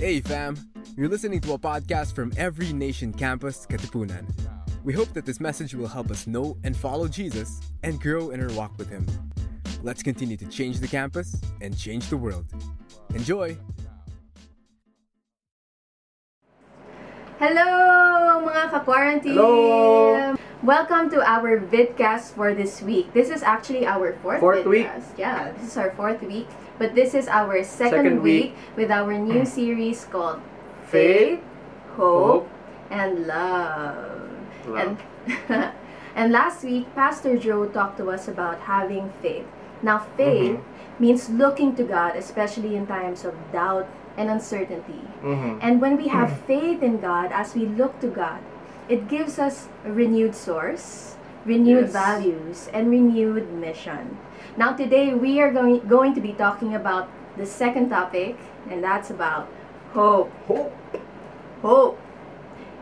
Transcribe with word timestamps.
Hey 0.00 0.22
fam, 0.22 0.56
you're 0.96 1.10
listening 1.10 1.42
to 1.42 1.52
a 1.52 1.58
podcast 1.58 2.14
from 2.14 2.32
Every 2.38 2.72
Nation 2.72 3.12
Campus, 3.12 3.66
Katipunan. 3.66 4.24
We 4.82 4.94
hope 4.94 5.12
that 5.12 5.26
this 5.26 5.40
message 5.40 5.74
will 5.74 5.88
help 5.88 6.10
us 6.10 6.26
know 6.26 6.56
and 6.64 6.74
follow 6.74 7.06
Jesus 7.06 7.60
and 7.82 8.00
grow 8.00 8.30
in 8.30 8.40
our 8.40 8.50
walk 8.56 8.78
with 8.78 8.88
Him. 8.88 9.06
Let's 9.82 10.02
continue 10.02 10.38
to 10.38 10.46
change 10.46 10.80
the 10.80 10.88
campus 10.88 11.36
and 11.60 11.76
change 11.76 12.08
the 12.08 12.16
world. 12.16 12.46
Enjoy! 13.14 13.58
Hello 17.38 18.40
mga 18.48 18.70
ka-quarantine! 18.70 19.36
Hello! 19.36 20.39
Welcome 20.62 21.08
to 21.10 21.24
our 21.24 21.56
vidcast 21.58 22.36
for 22.36 22.52
this 22.52 22.82
week. 22.82 23.12
This 23.14 23.30
is 23.30 23.42
actually 23.42 23.86
our 23.86 24.12
fourth, 24.20 24.40
Fourth 24.40 24.66
week. 24.66 24.86
vidcast. 24.86 25.16
Yeah, 25.16 25.52
this 25.56 25.72
is 25.72 25.76
our 25.78 25.90
fourth 25.92 26.20
week. 26.22 26.48
But 26.78 26.94
this 26.94 27.14
is 27.14 27.28
our 27.28 27.62
second, 27.64 28.04
Second 28.04 28.22
week. 28.22 28.52
week. 28.52 28.54
with 28.76 28.90
our 28.90 29.12
new 29.16 29.44
series 29.46 30.04
called 30.04 30.40
Faith, 30.84 31.40
Hope, 31.96 32.48
and 32.90 33.26
Love. 33.26 34.28
Love. 34.66 34.98
And, 35.48 35.72
and 36.14 36.32
last 36.32 36.62
week, 36.64 36.92
Pastor 36.94 37.38
Joe 37.38 37.64
talked 37.66 37.96
to 37.98 38.10
us 38.10 38.28
about 38.28 38.60
having 38.60 39.12
faith. 39.22 39.46
Now, 39.82 39.98
faith 40.16 40.60
Mm-hmm. 40.60 41.02
means 41.02 41.30
looking 41.30 41.74
to 41.76 41.84
God, 41.84 42.16
especially 42.16 42.76
in 42.76 42.86
times 42.86 43.24
of 43.24 43.32
doubt 43.52 43.88
and 44.20 44.28
uncertainty. 44.28 45.00
Mhm. 45.24 45.56
And 45.64 45.80
when 45.80 45.96
we 45.96 46.08
have 46.12 46.40
faith 46.44 46.82
in 46.82 47.00
God, 47.00 47.32
as 47.32 47.54
we 47.56 47.64
look 47.64 47.96
to 48.04 48.08
God, 48.12 48.40
it 48.90 49.06
gives 49.08 49.38
us 49.38 49.68
a 49.86 49.92
renewed 49.92 50.34
source, 50.34 51.14
renewed 51.46 51.86
Yes. 51.88 51.92
values, 51.92 52.68
and 52.74 52.90
renewed 52.90 53.46
mission. 53.54 54.18
Now, 54.56 54.72
today 54.72 55.14
we 55.14 55.40
are 55.40 55.52
going, 55.52 55.80
going 55.86 56.12
to 56.14 56.20
be 56.20 56.32
talking 56.32 56.74
about 56.74 57.06
the 57.38 57.46
second 57.46 57.88
topic, 57.88 58.36
and 58.68 58.82
that's 58.82 59.08
about 59.08 59.46
hope. 59.94 60.32
Hope. 60.48 60.74
Hope. 61.62 61.98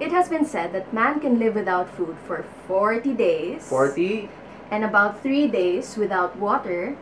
It 0.00 0.10
has 0.12 0.28
been 0.28 0.46
said 0.46 0.72
that 0.72 0.92
man 0.94 1.20
can 1.20 1.38
live 1.38 1.54
without 1.54 1.90
food 1.90 2.16
for 2.26 2.44
40 2.66 3.12
days, 3.12 3.68
40. 3.68 4.30
and 4.70 4.84
about 4.84 5.20
3 5.20 5.46
days 5.48 5.96
without 5.98 6.38
water, 6.38 6.96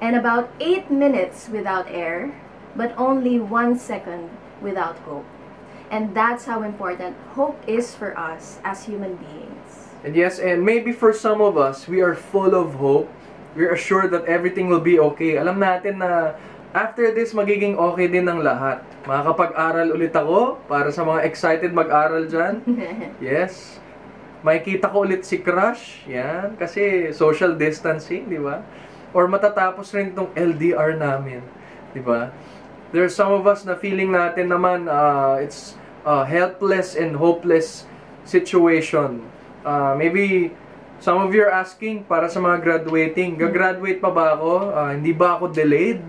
and 0.00 0.16
about 0.16 0.50
8 0.58 0.90
minutes 0.90 1.48
without 1.48 1.86
air, 1.88 2.34
but 2.74 2.92
only 2.98 3.38
1 3.38 3.78
second 3.78 4.30
without 4.60 4.98
hope. 5.06 5.24
And 5.88 6.12
that's 6.12 6.44
how 6.44 6.62
important 6.62 7.16
hope 7.32 7.56
is 7.64 7.96
for 7.96 8.12
us 8.12 8.60
as 8.60 8.84
human 8.84 9.16
beings. 9.16 9.88
And 10.04 10.14
yes, 10.14 10.38
and 10.38 10.62
maybe 10.62 10.92
for 10.92 11.16
some 11.16 11.40
of 11.40 11.56
us, 11.56 11.88
we 11.88 12.04
are 12.04 12.14
full 12.14 12.54
of 12.54 12.76
hope. 12.76 13.08
We're 13.56 13.72
assured 13.72 14.12
that 14.12 14.28
everything 14.28 14.68
will 14.68 14.84
be 14.84 15.00
okay. 15.00 15.40
Alam 15.40 15.58
natin 15.58 15.98
na 16.04 16.36
after 16.76 17.10
this, 17.10 17.32
magiging 17.32 17.74
okay 17.74 18.06
din 18.06 18.28
ng 18.28 18.44
lahat. 18.44 18.84
Makakapag-aral 19.08 19.88
ulit 19.96 20.12
ako 20.12 20.60
para 20.68 20.92
sa 20.92 21.02
mga 21.02 21.24
excited 21.24 21.72
mag-aral 21.72 22.28
dyan. 22.28 22.62
Yes. 23.24 23.80
Makikita 24.44 24.86
ko 24.92 25.02
ulit 25.02 25.26
si 25.26 25.42
Crush. 25.42 26.06
Yan. 26.06 26.54
Kasi 26.60 27.10
social 27.10 27.58
distancing, 27.58 28.30
di 28.30 28.38
ba? 28.38 28.62
Or 29.16 29.26
matatapos 29.26 29.90
rin 29.96 30.14
itong 30.14 30.30
LDR 30.36 30.94
namin. 30.94 31.42
Di 31.90 31.98
ba? 32.04 32.30
There 32.88 33.04
are 33.04 33.12
some 33.12 33.36
of 33.36 33.44
us 33.44 33.68
na 33.68 33.76
feeling 33.76 34.16
natin 34.16 34.48
naman 34.48 34.88
uh, 34.88 35.36
it's 35.44 35.76
a 36.08 36.24
helpless 36.24 36.96
and 36.96 37.20
hopeless 37.20 37.84
situation. 38.24 39.20
Uh, 39.60 39.92
maybe 39.92 40.56
some 40.96 41.20
of 41.20 41.28
you 41.36 41.44
are 41.44 41.52
asking 41.52 42.08
para 42.08 42.32
sa 42.32 42.40
mga 42.40 42.64
graduating, 42.64 43.36
gagraduate 43.36 44.00
pa 44.00 44.08
ba 44.08 44.32
ako? 44.32 44.72
Uh, 44.72 44.90
hindi 44.96 45.12
ba 45.12 45.36
ako 45.36 45.52
delayed? 45.52 46.00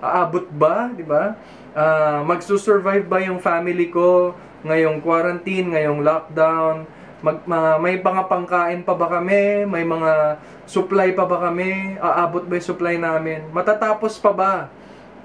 Aabot 0.00 0.48
ba? 0.56 0.88
Di 0.96 1.04
ba? 1.04 1.36
Uh, 1.76 2.24
magsusurvive 2.24 3.04
ba 3.04 3.20
yung 3.20 3.36
family 3.36 3.92
ko 3.92 4.32
ngayong 4.64 5.04
quarantine, 5.04 5.76
ngayong 5.76 6.00
lockdown? 6.00 6.88
Mag, 7.20 7.44
ma- 7.44 7.76
may 7.76 8.00
mga 8.00 8.24
pangkain 8.24 8.80
pa 8.80 8.96
ba 8.96 9.20
kami? 9.20 9.68
May 9.68 9.84
mga 9.84 10.40
supply 10.64 11.12
pa 11.12 11.28
ba 11.28 11.44
kami? 11.44 12.00
Aabot 12.00 12.48
ba 12.48 12.56
yung 12.56 12.68
supply 12.72 12.96
namin? 12.96 13.52
Matatapos 13.52 14.16
pa 14.16 14.32
ba 14.32 14.52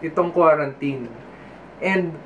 itong 0.02 0.34
quarantine? 0.34 1.09
And 1.81 2.18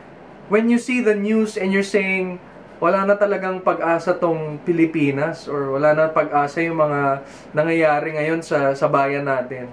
when 0.48 0.68
you 0.68 0.80
see 0.80 1.00
the 1.00 1.16
news 1.16 1.56
and 1.56 1.72
you're 1.72 1.88
saying, 1.88 2.40
wala 2.82 3.06
na 3.06 3.14
talagang 3.14 3.62
pag-asa 3.62 4.18
tong 4.18 4.58
Pilipinas 4.66 5.46
or 5.46 5.70
wala 5.70 5.94
na 5.94 6.09
pag-asa 6.09 6.66
yung 6.66 6.82
mga 6.82 7.22
nangyayari 7.54 8.18
ngayon 8.18 8.42
sa, 8.42 8.74
sa 8.74 8.90
bayan 8.90 9.30
natin. 9.30 9.70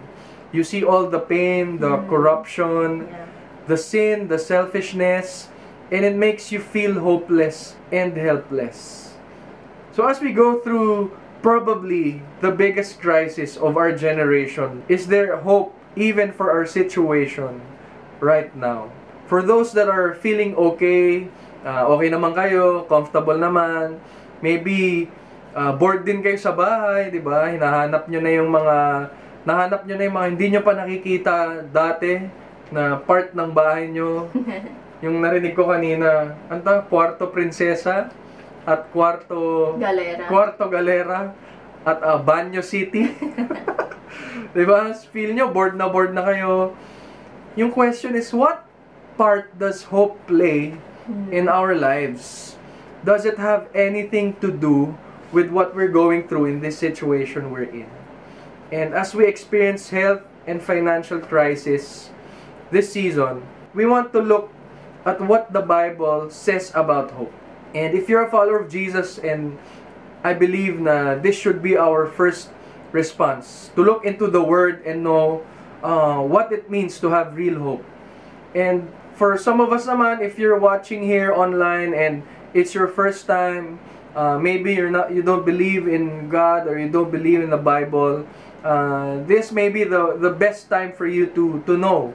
You 0.52 0.60
see 0.60 0.84
all 0.84 1.08
the 1.08 1.20
pain, 1.20 1.80
the 1.80 2.04
corruption, 2.08 3.08
Yeah. 3.08 3.24
the 3.68 3.76
sin, 3.80 4.28
the 4.28 4.40
selfishness, 4.40 5.48
and 5.92 6.04
it 6.04 6.16
makes 6.16 6.52
you 6.52 6.60
feel 6.60 7.00
hopeless 7.00 7.76
and 7.92 8.16
helpless. 8.16 9.12
So 9.92 10.04
as 10.08 10.20
we 10.20 10.32
go 10.32 10.60
through 10.60 11.12
probably 11.40 12.20
the 12.40 12.52
biggest 12.52 13.00
crisis 13.00 13.56
of 13.56 13.76
our 13.76 13.92
generation, 13.92 14.84
is 14.88 15.08
there 15.08 15.36
hope 15.40 15.72
even 15.96 16.32
for 16.32 16.52
our 16.52 16.64
situation 16.68 17.60
right 18.20 18.50
now? 18.56 18.90
For 19.28 19.44
those 19.44 19.72
that 19.76 19.88
are 19.88 20.16
feeling 20.16 20.56
okay, 20.56 21.28
uh, 21.64 21.84
okay 21.92 22.08
naman 22.08 22.32
kayo, 22.32 22.88
comfortable 22.88 23.36
naman, 23.36 24.00
maybe 24.40 25.08
uh, 25.52 25.76
bored 25.76 26.06
din 26.08 26.24
kayo 26.24 26.38
sa 26.40 26.56
bahay, 26.56 27.12
di 27.12 27.20
ba? 27.20 27.52
Hinahanap 27.52 28.08
nyo 28.08 28.20
na 28.24 28.30
yung 28.32 28.50
mga, 28.50 28.76
nahanap 29.44 29.80
nyo 29.84 29.94
na 29.96 30.04
yung 30.08 30.16
mga 30.16 30.28
hindi 30.32 30.46
nyo 30.52 30.62
pa 30.64 30.72
nakikita 30.76 31.34
dati 31.68 32.24
na 32.72 33.00
part 33.00 33.36
ng 33.36 33.50
bahay 33.52 33.92
nyo. 33.92 34.28
yung 35.04 35.20
narinig 35.20 35.52
ko 35.52 35.68
kanina, 35.68 36.34
anta, 36.48 36.82
kwarto 36.88 37.28
prinsesa 37.28 38.10
at 38.68 38.92
kwarto 38.92 39.72
Galera. 39.80 40.28
kwarto 40.28 40.68
galera 40.68 41.32
at 41.88 41.98
uh, 42.04 42.20
Banyo 42.20 42.60
City. 42.60 43.08
'Di 44.52 44.64
ba? 44.68 44.92
Feel 44.92 45.32
nyo 45.32 45.48
bored 45.48 45.72
na 45.72 45.88
bored 45.88 46.12
na 46.12 46.24
kayo. 46.24 46.76
Yung 47.58 47.74
question 47.74 48.14
is 48.14 48.30
what 48.30 48.62
part 49.18 49.50
does 49.58 49.90
hope 49.90 50.14
play 50.30 50.78
in 51.34 51.50
our 51.50 51.74
lives? 51.74 52.54
Does 53.02 53.26
it 53.26 53.34
have 53.34 53.66
anything 53.74 54.38
to 54.38 54.54
do 54.54 54.94
with 55.34 55.50
what 55.50 55.74
we're 55.74 55.90
going 55.90 56.30
through 56.30 56.46
in 56.46 56.62
this 56.62 56.78
situation 56.78 57.50
we're 57.50 57.66
in? 57.66 57.90
And 58.70 58.94
as 58.94 59.10
we 59.10 59.26
experience 59.26 59.90
health 59.90 60.22
and 60.46 60.62
financial 60.62 61.18
crisis 61.18 62.14
this 62.70 62.94
season, 62.94 63.42
we 63.74 63.90
want 63.90 64.14
to 64.14 64.22
look 64.22 64.54
at 65.02 65.18
what 65.18 65.50
the 65.50 65.66
Bible 65.66 66.30
says 66.30 66.70
about 66.78 67.10
hope. 67.10 67.34
And 67.74 67.90
if 67.90 68.06
you're 68.06 68.22
a 68.22 68.30
follower 68.30 68.62
of 68.62 68.70
Jesus 68.70 69.18
and 69.18 69.58
I 70.22 70.30
believe 70.30 70.78
na 70.78 71.18
this 71.18 71.34
should 71.34 71.58
be 71.58 71.74
our 71.74 72.06
first 72.06 72.54
response 72.94 73.74
to 73.74 73.82
look 73.82 74.06
into 74.06 74.30
the 74.30 74.46
word 74.46 74.86
and 74.86 75.02
know 75.02 75.42
uh, 75.82 76.20
what 76.22 76.52
it 76.52 76.70
means 76.70 76.98
to 77.00 77.10
have 77.10 77.36
real 77.36 77.58
hope. 77.58 77.84
And 78.54 78.90
for 79.14 79.36
some 79.36 79.60
of 79.60 79.72
us 79.72 79.86
naman, 79.86 80.22
if 80.22 80.38
you're 80.38 80.58
watching 80.58 81.02
here 81.02 81.32
online 81.32 81.94
and 81.94 82.22
it's 82.54 82.74
your 82.74 82.88
first 82.88 83.26
time, 83.26 83.78
uh, 84.14 84.38
maybe 84.38 84.74
you're 84.74 84.90
not, 84.90 85.12
you 85.12 85.22
don't 85.22 85.44
believe 85.44 85.86
in 85.86 86.28
God 86.28 86.66
or 86.66 86.78
you 86.78 86.88
don't 86.88 87.10
believe 87.10 87.40
in 87.40 87.50
the 87.50 87.60
Bible, 87.60 88.26
uh, 88.64 89.22
this 89.24 89.52
may 89.52 89.68
be 89.68 89.84
the 89.84 90.18
the 90.18 90.30
best 90.30 90.68
time 90.68 90.90
for 90.90 91.06
you 91.06 91.26
to 91.30 91.62
to 91.66 91.78
know 91.78 92.14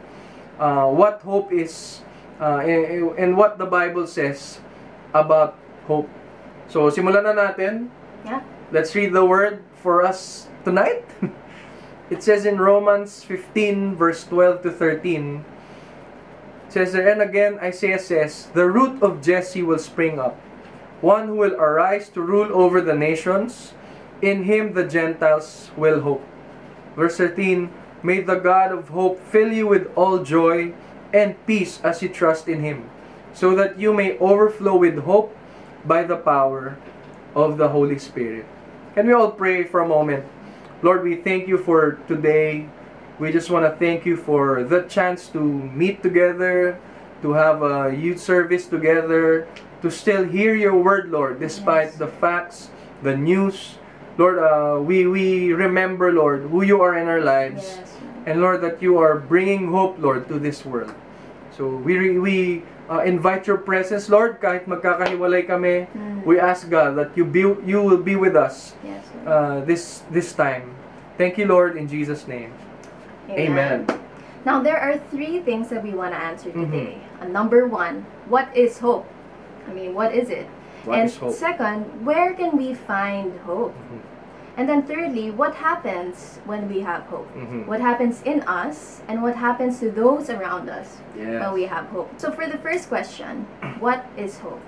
uh, 0.59 0.88
what 0.91 1.22
hope 1.23 1.52
is 1.52 2.02
uh, 2.40 2.59
and, 2.63 3.16
and 3.16 3.29
what 3.38 3.57
the 3.57 3.66
Bible 3.66 4.07
says 4.07 4.59
about 5.13 5.56
hope. 5.88 6.09
So 6.68 6.91
simulan 6.91 7.23
na 7.23 7.34
natin. 7.35 7.88
Yeah. 8.25 8.44
Let's 8.72 8.96
read 8.96 9.13
the 9.13 9.23
word 9.23 9.62
for 9.79 10.03
us 10.03 10.47
tonight. 10.66 11.06
it 12.13 12.22
says 12.22 12.46
in 12.46 12.62
Romans 12.62 13.24
15, 13.24 13.96
verse 13.96 14.24
12 14.25 14.62
to 14.62 14.72
13. 14.72 15.44
Says 16.69 16.94
there, 16.94 17.09
and 17.09 17.24
again 17.24 17.57
Isaiah 17.57 17.97
says, 17.97 18.53
The 18.53 18.69
root 18.69 19.01
of 19.01 19.20
Jesse 19.20 19.64
will 19.64 19.79
spring 19.79 20.20
up, 20.20 20.38
one 21.02 21.28
who 21.28 21.34
will 21.34 21.55
arise 21.55 22.09
to 22.09 22.22
rule 22.22 22.53
over 22.53 22.82
the 22.82 22.93
nations. 22.93 23.73
In 24.22 24.43
him 24.43 24.73
the 24.73 24.85
Gentiles 24.85 25.72
will 25.76 26.02
hope. 26.02 26.22
Verse 26.96 27.17
13, 27.17 27.73
May 28.03 28.22
the 28.22 28.38
God 28.38 28.72
of 28.72 28.90
hope 28.90 29.20
fill 29.20 29.52
you 29.52 29.66
with 29.66 29.90
all 29.96 30.22
joy 30.22 30.73
and 31.11 31.34
peace 31.47 31.82
as 31.82 32.03
you 32.03 32.09
trust 32.09 32.47
in 32.47 32.61
him, 32.61 32.91
so 33.34 33.55
that 33.55 33.79
you 33.79 33.91
may 33.91 34.20
overflow 34.20 34.78
with 34.78 34.99
hope 34.99 35.35
by 35.84 36.03
the 36.03 36.17
power 36.17 36.78
of 37.34 37.58
the 37.58 37.70
Holy 37.70 37.97
Spirit. 37.97 38.46
Can 38.93 39.08
we 39.08 39.14
all 39.14 39.32
pray 39.32 39.64
for 39.64 39.82
a 39.82 39.88
moment? 39.88 40.26
Lord, 40.84 41.02
we 41.03 41.16
thank 41.16 41.47
you 41.47 41.58
for 41.58 41.97
today. 42.12 42.68
We 43.18 43.32
just 43.32 43.50
want 43.50 43.64
to 43.64 43.72
thank 43.80 44.06
you 44.06 44.18
for 44.18 44.64
the 44.68 44.84
chance 44.84 45.30
to 45.30 45.40
meet 45.40 46.03
together, 46.03 46.78
to 47.22 47.32
have 47.32 47.64
a 47.64 47.96
youth 47.96 48.20
service 48.20 48.68
together, 48.68 49.47
to 49.82 49.90
still 49.90 50.26
hear 50.28 50.53
your 50.53 50.76
word, 50.76 51.09
Lord, 51.09 51.40
despite 51.40 51.96
Yes. 51.96 52.03
the 52.03 52.08
facts, 52.08 52.70
the 53.02 53.16
news. 53.16 53.80
Lord, 54.18 54.40
uh, 54.44 54.84
we, 54.84 55.08
we 55.08 55.53
remember, 55.53 56.12
Lord, 56.12 56.52
who 56.52 56.64
you 56.64 56.82
are 56.82 56.97
in 57.00 57.08
our 57.08 57.22
lives. 57.22 57.79
Yes. 57.79 57.96
And 58.26 58.41
Lord, 58.41 58.59
that 58.62 58.82
you 58.84 58.97
are 59.00 59.16
bringing 59.20 59.72
hope, 59.72 59.96
Lord, 60.00 60.28
to 60.28 60.36
this 60.38 60.66
world. 60.66 60.94
So 61.56 61.68
we, 61.79 61.96
re- 61.97 62.20
we 62.20 62.64
uh, 62.90 63.02
invite 63.06 63.47
your 63.47 63.58
presence, 63.58 64.09
Lord. 64.09 64.40
Kahit 64.40 64.68
magkakahiwalay 64.68 65.47
kami, 65.47 65.88
Mm. 65.91 66.24
we 66.26 66.40
ask 66.40 66.68
God 66.70 66.96
that 67.00 67.16
you 67.16 67.24
be 67.24 67.44
you 67.64 67.80
will 67.84 68.00
be 68.02 68.16
with 68.16 68.35
us 68.35 68.76
Yes, 68.84 69.03
uh, 69.28 69.62
this 69.64 70.03
this 70.12 70.32
time. 70.34 70.76
Thank 71.16 71.38
you, 71.38 71.46
Lord, 71.46 71.78
in 71.78 71.85
Jesus' 71.88 72.26
name. 72.28 72.52
Amen. 73.30 73.85
Now, 74.44 74.59
there 74.59 74.76
are 74.76 75.00
three 75.14 75.40
things 75.40 75.70
that 75.72 75.80
we 75.80 75.96
want 75.96 76.12
to 76.12 76.20
answer 76.20 76.52
Mhm. 76.52 76.68
today. 76.68 76.94
Uh, 77.22 77.32
number 77.32 77.64
one, 77.64 78.03
what 78.28 78.52
is 78.52 78.84
hope? 78.84 79.08
I 79.64 79.72
mean, 79.72 79.96
what 79.96 80.12
is 80.12 80.28
it? 80.28 80.50
What 80.84 81.00
and 81.00 81.08
is 81.08 81.16
hope? 81.16 81.32
second, 81.32 81.88
where 82.03 82.36
can 82.36 82.59
we 82.59 82.76
find 82.76 83.40
hope? 83.47 83.72
Mhm. 83.72 84.03
And 84.55 84.70
then 84.70 84.84
thirdly, 84.84 85.32
what 85.32 85.55
happens 85.55 86.40
when 86.46 86.70
we 86.70 86.82
have 86.82 87.03
hope? 87.09 87.28
Mhm. 87.35 87.66
What 87.66 87.82
happens 87.82 88.22
in 88.22 88.41
us 88.46 89.02
and 89.08 89.23
what 89.23 89.35
happens 89.35 89.79
to 89.79 89.90
those 89.90 90.29
around 90.29 90.70
us 90.70 91.02
Yes. 91.17 91.41
when 91.41 91.53
we 91.53 91.64
have 91.66 91.85
hope? 91.90 92.09
So, 92.17 92.29
for 92.32 92.46
the 92.46 92.58
first 92.59 92.88
question, 92.88 93.47
what 93.79 94.05
is 94.16 94.40
hope? 94.40 94.61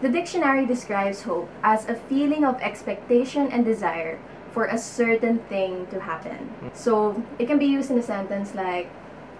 The 0.00 0.08
dictionary 0.08 0.64
describes 0.64 1.24
hope 1.24 1.48
as 1.62 1.88
a 1.88 1.94
feeling 1.94 2.44
of 2.44 2.56
expectation 2.62 3.48
and 3.52 3.64
desire 3.64 4.16
for 4.52 4.64
a 4.64 4.78
certain 4.78 5.38
thing 5.50 5.86
to 5.90 6.00
happen. 6.00 6.48
So, 6.72 7.20
it 7.38 7.46
can 7.48 7.58
be 7.58 7.66
used 7.66 7.90
in 7.90 7.98
a 7.98 8.02
sentence 8.02 8.54
like, 8.54 8.88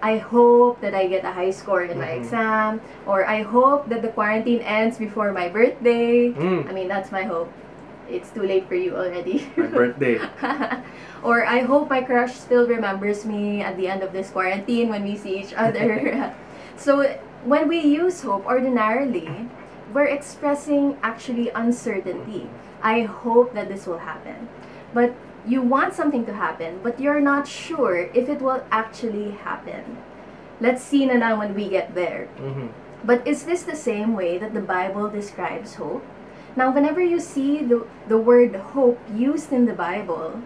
I 0.01 0.17
hope 0.17 0.79
that 0.81 0.93
I 0.93 1.07
get 1.07 1.25
a 1.25 1.31
high 1.31 1.51
score 1.51 1.81
in 1.81 1.97
my 1.99 2.07
Mhm. 2.13 2.17
exam, 2.17 2.81
or 3.05 3.25
I 3.27 3.41
hope 3.41 3.89
that 3.89 4.01
the 4.01 4.07
quarantine 4.09 4.61
ends 4.61 4.97
before 4.97 5.31
my 5.33 5.49
birthday. 5.49 6.31
Mm. 6.31 6.69
I 6.69 6.71
mean, 6.71 6.87
that's 6.87 7.11
my 7.11 7.23
hope. 7.23 7.49
It's 8.09 8.29
too 8.31 8.43
late 8.43 8.67
for 8.67 8.75
you 8.75 8.95
already. 8.95 9.47
My 9.55 9.67
birthday. 9.67 10.19
or 11.23 11.45
I 11.45 11.61
hope 11.61 11.89
my 11.89 12.01
crush 12.01 12.35
still 12.35 12.67
remembers 12.67 13.25
me 13.25 13.61
at 13.61 13.77
the 13.77 13.87
end 13.87 14.03
of 14.03 14.11
this 14.11 14.29
quarantine 14.29 14.89
when 14.89 15.03
we 15.03 15.15
see 15.15 15.39
each 15.39 15.53
other. 15.53 16.33
so 16.75 17.05
when 17.45 17.67
we 17.67 17.79
use 17.79 18.21
hope 18.21 18.45
ordinarily, 18.45 19.29
we're 19.93 20.09
expressing 20.09 20.97
actually 21.01 21.49
uncertainty. 21.49 22.49
I 22.81 23.01
hope 23.01 23.53
that 23.53 23.69
this 23.69 23.85
will 23.85 23.99
happen. 23.99 24.49
But 24.93 25.13
you 25.45 25.61
want 25.61 25.93
something 25.93 26.25
to 26.25 26.33
happen, 26.33 26.79
but 26.83 26.99
you're 26.99 27.21
not 27.21 27.47
sure 27.47 28.09
if 28.13 28.29
it 28.29 28.41
will 28.41 28.63
actually 28.71 29.31
happen. 29.31 29.97
Let's 30.59 30.83
see 30.83 31.05
na 31.05 31.15
lang 31.15 31.39
when 31.39 31.53
we 31.55 31.69
get 31.69 31.95
there. 31.95 32.27
Mhm. 32.37 32.69
But 33.03 33.23
is 33.23 33.47
this 33.47 33.63
the 33.63 33.79
same 33.79 34.11
way 34.15 34.37
that 34.37 34.53
the 34.53 34.59
Bible 34.59 35.07
describes 35.07 35.79
hope? 35.79 36.03
Now, 36.55 36.71
whenever 36.73 37.01
you 37.01 37.19
see 37.19 37.63
the, 37.63 37.85
the 38.07 38.17
word 38.17 38.55
hope 38.55 38.99
used 39.13 39.53
in 39.53 39.65
the 39.65 39.73
Bible, 39.73 40.41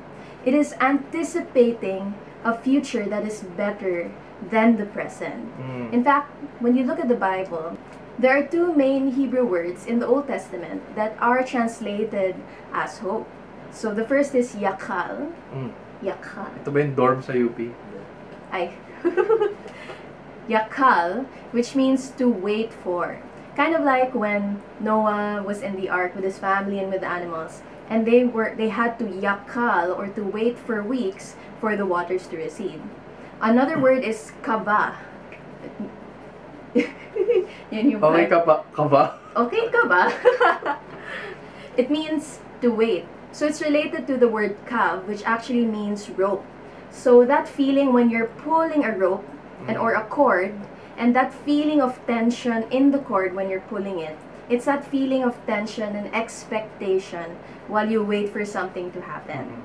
it 0.45 0.53
is 0.53 0.73
anticipating 0.79 2.15
a 2.43 2.57
future 2.57 3.05
that 3.05 3.25
is 3.25 3.43
better 3.55 4.11
than 4.49 4.77
the 4.77 4.85
present. 4.85 5.47
Mm. 5.59 5.93
In 5.93 6.03
fact, 6.03 6.31
when 6.59 6.75
you 6.75 6.83
look 6.83 6.99
at 6.99 7.07
the 7.07 7.15
Bible, 7.15 7.77
there 8.19 8.37
are 8.37 8.45
two 8.45 8.73
main 8.73 9.11
Hebrew 9.11 9.45
words 9.45 9.85
in 9.85 9.99
the 9.99 10.07
Old 10.07 10.27
Testament 10.27 10.83
that 10.95 11.15
are 11.19 11.43
translated 11.43 12.35
as 12.73 12.99
hope. 12.99 13.27
So 13.71 13.93
the 13.93 14.05
first 14.05 14.35
is 14.35 14.53
yakal. 14.53 15.31
Mm. 15.53 15.71
Yakal. 16.03 16.51
Ito 16.61 16.69
ba 16.69 16.79
yung 16.83 16.93
dorm 16.93 17.19
sa 17.23 17.33
UP? 17.33 17.57
Ay. 18.51 18.75
Yakal, 20.51 21.25
which 21.55 21.73
means 21.73 22.11
to 22.19 22.27
wait 22.27 22.75
for. 22.83 23.17
Kind 23.55 23.75
of 23.75 23.83
like 23.83 24.15
when 24.15 24.61
Noah 24.79 25.43
was 25.45 25.61
in 25.61 25.75
the 25.75 25.89
ark 25.89 26.15
with 26.15 26.23
his 26.23 26.39
family 26.39 26.79
and 26.79 26.91
with 26.91 27.01
the 27.01 27.07
animals, 27.07 27.61
and 27.89 28.05
they 28.05 28.23
were 28.23 28.55
they 28.57 28.69
had 28.69 28.97
to 28.97 29.05
yakal 29.05 29.95
or 29.95 30.07
to 30.07 30.23
wait 30.23 30.57
for 30.57 30.81
weeks 30.81 31.35
for 31.61 31.77
the 31.77 31.85
waters 31.85 32.25
to 32.27 32.37
recede. 32.37 32.81
Another 33.41 33.77
word 33.77 34.03
is 34.03 34.31
kaba. 34.41 34.97
Yun 37.69 37.91
yung 37.91 38.03
Okay 38.03 38.25
ka 38.25 38.41
ba? 38.41 38.65
Ka 38.73 38.87
ba? 38.89 39.19
Okay 39.37 39.69
ka 39.69 39.85
ba? 39.85 40.09
it 41.77 41.91
means 41.93 42.39
to 42.61 42.73
wait. 42.73 43.05
So 43.33 43.45
it's 43.45 43.61
related 43.61 44.07
to 44.07 44.17
the 44.17 44.27
word 44.27 44.57
kav, 44.65 45.05
which 45.05 45.21
actually 45.25 45.65
means 45.65 46.09
rope. 46.09 46.45
So 46.89 47.25
that 47.25 47.47
feeling 47.47 47.93
when 47.93 48.09
you're 48.09 48.29
pulling 48.41 48.85
a 48.85 48.97
rope 48.97 49.25
and 49.67 49.77
or 49.77 49.93
a 49.93 50.05
cord, 50.05 50.53
and 50.97 51.15
that 51.15 51.33
feeling 51.33 51.81
of 51.81 51.99
tension 52.07 52.63
in 52.71 52.91
the 52.91 52.99
cord 52.99 53.33
when 53.35 53.49
you're 53.49 53.65
pulling 53.69 53.99
it, 53.99 54.17
it's 54.49 54.65
that 54.65 54.85
feeling 54.85 55.23
of 55.23 55.35
tension 55.45 55.95
and 55.95 56.13
expectation 56.13 57.37
while 57.67 57.89
you 57.89 58.03
wait 58.03 58.29
for 58.29 58.45
something 58.45 58.91
to 58.91 59.01
happen. 59.01 59.63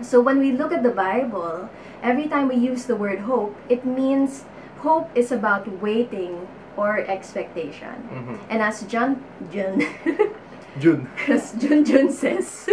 So 0.00 0.20
when 0.20 0.38
we 0.38 0.50
look 0.52 0.72
at 0.72 0.82
the 0.82 0.90
Bible, 0.90 1.68
every 2.02 2.26
time 2.26 2.48
we 2.48 2.56
use 2.56 2.86
the 2.86 2.96
word 2.96 3.20
hope, 3.20 3.54
it 3.68 3.84
means 3.84 4.44
hope 4.78 5.08
is 5.14 5.30
about 5.30 5.68
waiting 5.80 6.48
or 6.76 6.98
expectation. 6.98 7.94
Mhm. 8.10 8.38
And 8.50 8.60
as 8.62 8.82
John 8.90 9.22
Jun 9.52 9.86
June. 10.80 11.06
as 11.28 11.52
Jun 11.54 11.84
Jun 11.84 12.10
says, 12.10 12.66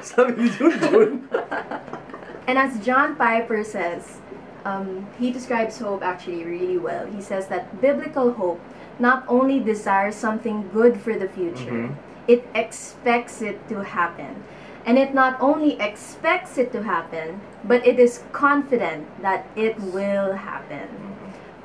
Sabi 0.00 0.48
June, 0.56 0.80
June. 0.80 1.28
and 2.48 2.56
as 2.58 2.80
John 2.80 3.14
Piper 3.16 3.62
says, 3.62 4.18
um, 4.66 5.06
he 5.18 5.30
describes 5.30 5.78
hope 5.78 6.02
actually 6.02 6.42
really 6.44 6.78
well. 6.78 7.06
He 7.06 7.22
says 7.22 7.46
that 7.48 7.80
biblical 7.80 8.32
hope 8.34 8.60
not 8.98 9.22
only 9.28 9.60
desires 9.60 10.16
something 10.16 10.68
good 10.72 10.98
for 10.98 11.14
the 11.14 11.28
future, 11.28 11.86
Mhm. 11.86 11.94
it 12.26 12.42
expects 12.54 13.40
it 13.40 13.62
to 13.68 13.84
happen. 13.84 14.42
And 14.86 14.98
it 14.98 15.14
not 15.14 15.36
only 15.40 15.78
expects 15.80 16.58
it 16.58 16.72
to 16.72 16.82
happen, 16.82 17.40
but 17.62 17.86
it 17.86 17.98
is 17.98 18.22
confident 18.32 19.06
that 19.22 19.46
it 19.54 19.78
will 19.78 20.34
happen. 20.34 20.88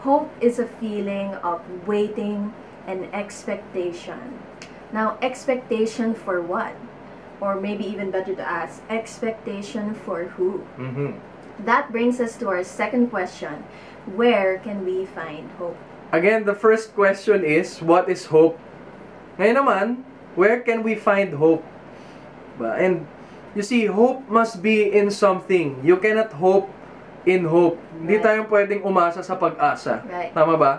Hope 0.01 0.29
is 0.41 0.57
a 0.59 0.65
feeling 0.65 1.35
of 1.43 1.61
waiting 1.87 2.53
and 2.87 3.07
expectation. 3.13 4.41
Now, 4.91 5.17
expectation 5.21 6.13
for 6.13 6.41
what? 6.41 6.73
Or 7.39 7.55
maybe 7.61 7.85
even 7.85 8.09
better 8.11 8.33
to 8.35 8.41
ask, 8.45 8.81
expectation 8.89 9.93
for 9.93 10.33
who? 10.37 10.61
Mhm. 10.77 11.13
That 11.65 11.91
brings 11.91 12.19
us 12.19 12.37
to 12.41 12.49
our 12.49 12.63
second 12.63 13.09
question 13.09 13.63
Where 14.17 14.57
can 14.57 14.81
we 14.85 15.05
find 15.05 15.45
hope? 15.61 15.77
Again, 16.11 16.43
the 16.43 16.57
first 16.57 16.97
question 16.97 17.45
is, 17.45 17.79
what 17.79 18.09
is 18.09 18.27
hope? 18.33 18.59
Ngayon 19.37 19.55
naman, 19.55 19.85
where 20.35 20.59
can 20.59 20.83
we 20.83 20.97
find 20.97 21.37
hope? 21.37 21.63
And 22.59 23.07
you 23.55 23.61
see, 23.61 23.85
hope 23.85 24.27
must 24.27 24.59
be 24.59 24.91
in 24.91 25.13
something. 25.13 25.79
You 25.85 25.95
cannot 26.01 26.33
hope 26.35 26.67
in 27.23 27.45
hope. 27.47 27.77
Hindi 27.95 28.17
Right. 28.19 28.25
tayo 28.25 28.39
pwedeng 28.49 28.81
umasa 28.83 29.21
sa 29.21 29.37
pag-asa. 29.37 30.01
Right. 30.03 30.33
Tama 30.33 30.57
ba? 30.57 30.73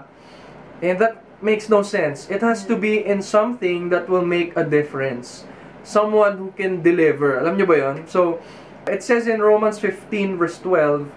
And 0.83 0.99
that 0.99 1.23
makes 1.41 1.71
no 1.71 1.81
sense. 1.87 2.27
It 2.27 2.43
has 2.43 2.67
to 2.67 2.75
be 2.75 2.99
in 3.01 3.23
something 3.23 3.89
that 3.95 4.11
will 4.11 4.27
make 4.27 4.53
a 4.59 4.67
difference. 4.67 5.47
Someone 5.87 6.39
who 6.39 6.51
can 6.55 6.83
deliver. 6.83 7.39
Alam 7.39 7.57
nyo 7.59 7.67
ba 7.67 7.77
yon? 7.79 7.97
So, 8.07 8.43
it 8.87 9.03
says 9.03 9.27
in 9.27 9.41
Romans 9.41 9.79
15 9.79 10.37
verse 10.37 10.59
12, 10.59 11.11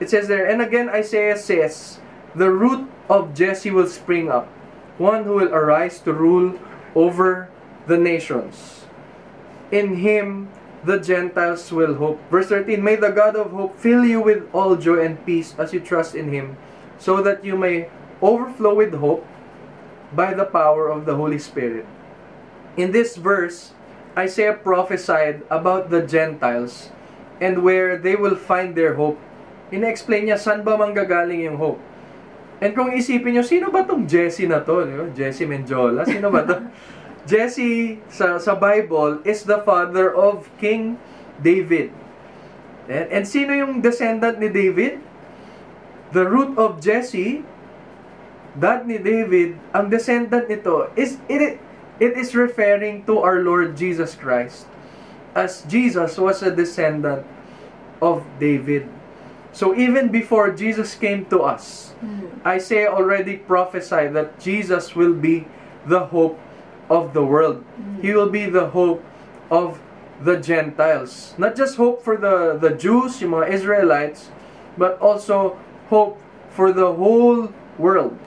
it 0.00 0.10
says 0.10 0.28
there, 0.28 0.46
And 0.46 0.62
again 0.62 0.88
Isaiah 0.88 1.38
says, 1.38 1.98
The 2.34 2.50
root 2.50 2.88
of 3.08 3.34
Jesse 3.34 3.70
will 3.70 3.88
spring 3.88 4.30
up, 4.30 4.46
one 4.98 5.24
who 5.24 5.34
will 5.34 5.52
arise 5.52 6.00
to 6.00 6.12
rule 6.12 6.58
over 6.94 7.50
the 7.86 7.98
nations. 7.98 8.84
In 9.70 9.96
him 9.96 10.48
the 10.84 11.00
Gentiles 11.00 11.70
will 11.72 11.94
hope. 11.94 12.20
Verse 12.30 12.48
13, 12.48 12.82
May 12.82 12.96
the 12.96 13.10
God 13.10 13.36
of 13.36 13.50
hope 13.50 13.78
fill 13.78 14.04
you 14.04 14.20
with 14.20 14.48
all 14.52 14.76
joy 14.76 15.04
and 15.04 15.24
peace 15.26 15.54
as 15.58 15.72
you 15.72 15.80
trust 15.80 16.14
in 16.14 16.32
him, 16.32 16.56
so 16.98 17.22
that 17.22 17.44
you 17.44 17.56
may 17.56 17.90
overflow 18.22 18.74
with 18.74 18.94
hope 18.94 19.26
by 20.14 20.34
the 20.34 20.44
power 20.44 20.88
of 20.88 21.04
the 21.04 21.16
Holy 21.16 21.38
Spirit. 21.38 21.86
In 22.76 22.92
this 22.92 23.16
verse, 23.16 23.72
Isaiah 24.18 24.58
prophesied 24.58 25.46
about 25.46 25.94
the 25.94 26.02
Gentiles 26.02 26.90
and 27.38 27.62
where 27.62 27.94
they 27.94 28.18
will 28.18 28.34
find 28.34 28.74
their 28.74 28.98
hope. 28.98 29.22
Ina-explain 29.70 30.26
niya 30.26 30.42
saan 30.42 30.66
ba 30.66 30.74
manggagaling 30.74 31.46
yung 31.46 31.62
hope. 31.62 31.78
And 32.58 32.74
kung 32.74 32.90
isipin 32.90 33.38
nyo, 33.38 33.46
sino 33.46 33.70
ba 33.70 33.86
tong 33.86 34.10
Jesse 34.10 34.50
na 34.50 34.58
to? 34.66 34.82
Jesse 35.14 35.46
Menjola? 35.46 36.02
Sino 36.02 36.34
ba 36.34 36.42
to? 36.42 36.66
Jesse 37.30 38.02
sa, 38.10 38.42
sa 38.42 38.58
Bible 38.58 39.22
is 39.22 39.46
the 39.46 39.62
father 39.62 40.10
of 40.10 40.50
King 40.58 40.98
David. 41.38 41.94
And, 42.90 43.22
and 43.22 43.24
sino 43.28 43.54
yung 43.54 43.78
descendant 43.78 44.42
ni 44.42 44.50
David? 44.50 44.98
The 46.10 46.26
root 46.26 46.58
of 46.58 46.82
Jesse, 46.82 47.46
dad 48.58 48.88
ni 48.88 48.98
David, 48.98 49.54
ang 49.70 49.92
descendant 49.92 50.50
nito 50.50 50.90
is 50.98 51.20
it, 51.30 51.62
it 52.00 52.16
is 52.16 52.34
referring 52.34 53.04
to 53.06 53.18
our 53.18 53.42
Lord 53.42 53.76
Jesus 53.76 54.14
Christ. 54.14 54.66
As 55.34 55.62
Jesus 55.66 56.18
was 56.18 56.42
a 56.42 56.54
descendant 56.54 57.26
of 58.02 58.24
David. 58.38 58.88
So 59.52 59.74
even 59.74 60.08
before 60.08 60.50
Jesus 60.50 60.94
came 60.94 61.26
to 61.26 61.42
us, 61.42 61.94
Isaiah 62.46 62.90
already 62.90 63.36
prophesied 63.36 64.14
that 64.14 64.38
Jesus 64.38 64.94
will 64.94 65.14
be 65.14 65.46
the 65.86 66.06
hope 66.06 66.38
of 66.88 67.12
the 67.12 67.24
world. 67.24 67.64
He 68.00 68.12
will 68.14 68.30
be 68.30 68.46
the 68.46 68.70
hope 68.70 69.02
of 69.50 69.80
the 70.22 70.36
Gentiles. 70.38 71.34
Not 71.38 71.56
just 71.56 71.76
hope 71.76 72.02
for 72.02 72.16
the, 72.16 72.58
the 72.58 72.74
Jews, 72.74 73.20
yung 73.20 73.32
mga 73.32 73.50
Israelites, 73.50 74.30
but 74.76 74.98
also 75.00 75.58
hope 75.88 76.20
for 76.50 76.72
the 76.72 76.94
whole 76.94 77.52
world. 77.78 78.18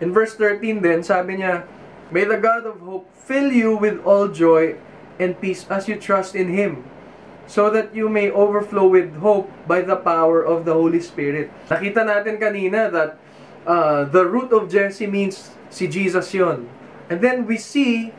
In 0.00 0.12
verse 0.12 0.34
13 0.34 0.80
then, 0.82 1.02
sabi 1.02 1.40
niya, 1.40 1.64
May 2.10 2.24
the 2.24 2.38
God 2.38 2.66
of 2.66 2.80
hope 2.80 3.10
fill 3.14 3.50
you 3.50 3.76
with 3.76 3.98
all 4.06 4.28
joy 4.28 4.78
and 5.18 5.34
peace 5.40 5.66
as 5.68 5.88
you 5.88 5.98
trust 5.98 6.34
in 6.34 6.54
Him, 6.54 6.86
so 7.46 7.70
that 7.70 7.94
you 7.94 8.08
may 8.08 8.30
overflow 8.30 8.86
with 8.86 9.16
hope 9.18 9.50
by 9.66 9.82
the 9.82 9.96
power 9.96 10.42
of 10.42 10.64
the 10.64 10.74
Holy 10.74 11.00
Spirit. 11.00 11.50
Nakita 11.66 12.06
natin 12.06 12.38
kanina 12.38 12.92
that 12.92 13.18
uh, 13.66 14.04
the 14.06 14.22
root 14.26 14.52
of 14.54 14.70
Jesse 14.70 15.06
means 15.06 15.50
si 15.70 15.90
Jesus 15.90 16.30
yon. 16.30 16.70
And 17.10 17.18
then 17.18 17.46
we 17.46 17.58
see 17.58 18.14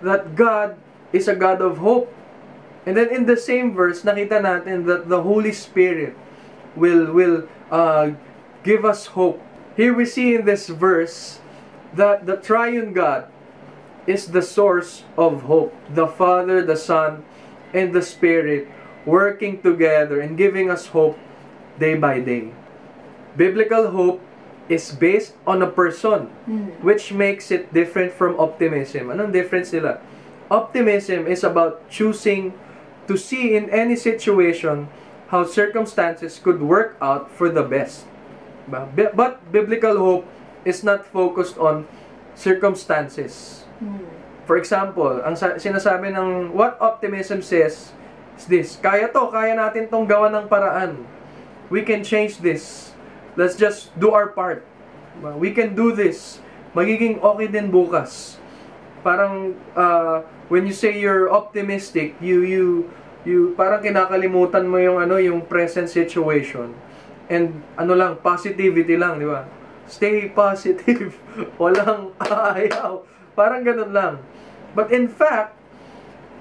that 0.00 0.36
God 0.36 0.76
is 1.12 1.28
a 1.28 1.36
God 1.36 1.60
of 1.60 1.78
hope. 1.78 2.08
And 2.86 2.96
then 2.96 3.12
in 3.12 3.26
the 3.28 3.36
same 3.36 3.76
verse, 3.76 4.00
nakita 4.00 4.40
natin 4.40 4.88
that 4.88 5.12
the 5.12 5.20
Holy 5.20 5.52
Spirit 5.52 6.16
will 6.72 7.12
will 7.12 7.44
uh, 7.68 8.16
give 8.64 8.88
us 8.88 9.12
hope. 9.12 9.36
Here 9.76 9.92
we 9.92 10.08
see 10.08 10.34
in 10.34 10.48
this 10.48 10.68
verse 10.68 11.40
that 11.94 12.26
the 12.26 12.36
triune 12.36 12.92
God 12.92 13.26
is 14.06 14.28
the 14.28 14.42
source 14.42 15.04
of 15.16 15.42
hope. 15.42 15.74
The 15.92 16.06
Father, 16.06 16.62
the 16.62 16.76
Son, 16.76 17.24
and 17.74 17.92
the 17.92 18.02
Spirit 18.02 18.68
working 19.06 19.62
together 19.62 20.20
and 20.20 20.36
giving 20.36 20.70
us 20.70 20.86
hope 20.86 21.18
day 21.78 21.94
by 21.94 22.20
day. 22.20 22.52
Biblical 23.36 23.90
hope 23.90 24.20
is 24.68 24.92
based 24.92 25.34
on 25.46 25.62
a 25.62 25.66
person, 25.66 26.30
hmm. 26.46 26.70
which 26.82 27.12
makes 27.12 27.50
it 27.50 27.72
different 27.74 28.12
from 28.12 28.38
optimism. 28.38 29.08
Anong 29.08 29.32
difference 29.32 29.72
nila? 29.72 29.98
Optimism 30.50 31.26
is 31.26 31.42
about 31.42 31.88
choosing 31.90 32.54
to 33.06 33.16
see 33.16 33.54
in 33.54 33.70
any 33.70 33.96
situation 33.96 34.88
how 35.28 35.46
circumstances 35.46 36.38
could 36.38 36.62
work 36.62 36.98
out 37.02 37.30
for 37.30 37.48
the 37.48 37.62
best. 37.62 38.06
But 38.66 38.94
biblical 39.50 39.98
hope 39.98 40.26
is 40.64 40.84
not 40.84 41.04
focused 41.06 41.56
on 41.56 41.88
circumstances. 42.34 43.64
For 44.44 44.58
example, 44.58 45.22
ang 45.22 45.38
sa- 45.38 45.56
sinasabi 45.56 46.10
ng 46.10 46.52
what 46.56 46.74
optimism 46.82 47.40
says 47.40 47.94
is 48.34 48.44
this, 48.48 48.68
kaya 48.80 49.06
to, 49.12 49.30
kaya 49.30 49.54
natin 49.54 49.86
tong 49.86 50.08
gawa 50.08 50.32
ng 50.32 50.50
paraan. 50.50 51.06
We 51.70 51.86
can 51.86 52.02
change 52.02 52.42
this. 52.42 52.92
Let's 53.38 53.54
just 53.54 53.94
do 53.94 54.10
our 54.10 54.34
part. 54.34 54.66
We 55.38 55.54
can 55.54 55.78
do 55.78 55.94
this. 55.94 56.42
Magiging 56.74 57.22
okay 57.22 57.46
din 57.46 57.70
bukas. 57.70 58.42
Parang 59.06 59.54
uh, 59.78 60.26
when 60.50 60.66
you 60.66 60.74
say 60.74 60.98
you're 60.98 61.30
optimistic, 61.30 62.18
you 62.18 62.42
you 62.42 62.64
you 63.22 63.54
parang 63.54 63.86
kinakalimutan 63.86 64.66
mo 64.66 64.82
yung 64.82 64.98
ano, 64.98 65.16
yung 65.22 65.46
present 65.46 65.86
situation. 65.86 66.74
And 67.30 67.62
ano 67.78 67.94
lang, 67.94 68.18
positivity 68.18 68.98
lang, 68.98 69.22
di 69.22 69.30
ba? 69.30 69.46
Stay 69.90 70.30
positive. 70.30 71.18
Walang 71.60 72.14
ayaw. 72.22 73.02
Parang 73.34 73.66
ganun 73.66 73.90
lang. 73.90 74.14
But 74.78 74.94
in 74.94 75.10
fact, 75.10 75.58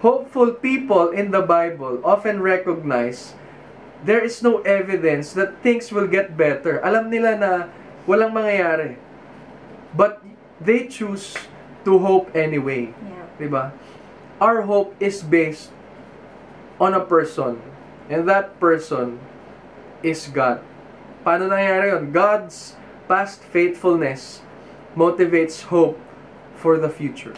hopeful 0.06 0.54
people 0.54 1.10
in 1.10 1.34
the 1.34 1.42
Bible 1.42 1.98
often 2.06 2.46
recognize 2.46 3.34
there 4.06 4.22
is 4.22 4.46
no 4.46 4.62
evidence 4.62 5.34
that 5.34 5.60
things 5.66 5.92
will 5.92 6.08
get 6.08 6.38
better. 6.38 6.80
Alam 6.86 7.10
nila 7.10 7.36
na 7.36 7.52
walang 8.06 8.32
mangyayari. 8.32 8.96
But 9.98 10.22
they 10.62 10.86
choose 10.88 11.34
to 11.84 11.98
hope 12.00 12.32
anyway. 12.38 12.94
Yeah. 12.94 13.28
'Di 13.42 13.48
ba? 13.50 13.74
Our 14.40 14.64
hope 14.64 14.96
is 15.02 15.20
based 15.26 15.74
on 16.80 16.96
a 16.96 17.04
person. 17.04 17.60
And 18.08 18.24
that 18.30 18.56
person 18.58 19.20
is 20.00 20.32
God. 20.32 20.64
Paano 21.28 21.52
nangyayari 21.52 21.92
yun? 21.92 22.16
God's 22.16 22.79
past 23.10 23.42
faithfulness 23.42 24.46
motivates 24.94 25.74
hope 25.74 25.98
for 26.54 26.78
the 26.78 26.94
future. 26.94 27.34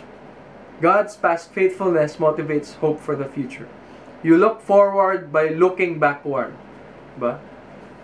God's 0.84 1.16
past 1.16 1.56
faithfulness 1.56 2.20
motivates 2.20 2.76
hope 2.84 3.00
for 3.00 3.16
the 3.16 3.32
future. 3.32 3.72
You 4.20 4.36
look 4.36 4.60
forward 4.60 5.32
by 5.32 5.56
looking 5.56 5.96
backward. 5.96 6.52
Ba? 7.16 7.40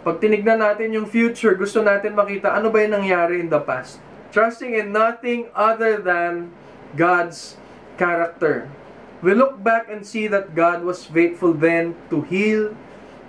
Pag 0.08 0.24
tinignan 0.24 0.64
natin 0.64 0.96
yung 0.96 1.12
future, 1.12 1.60
gusto 1.60 1.84
natin 1.84 2.16
makita 2.16 2.56
ano 2.56 2.72
ba 2.72 2.80
yung 2.80 3.04
nangyari 3.04 3.44
in 3.44 3.52
the 3.52 3.60
past. 3.60 4.00
Trusting 4.32 4.72
in 4.72 4.96
nothing 4.96 5.52
other 5.52 6.00
than 6.00 6.56
God's 6.96 7.60
character. 8.00 8.72
We 9.20 9.36
look 9.36 9.60
back 9.60 9.92
and 9.92 10.08
see 10.08 10.32
that 10.32 10.56
God 10.56 10.88
was 10.88 11.04
faithful 11.04 11.52
then 11.52 12.00
to 12.08 12.24
heal. 12.24 12.72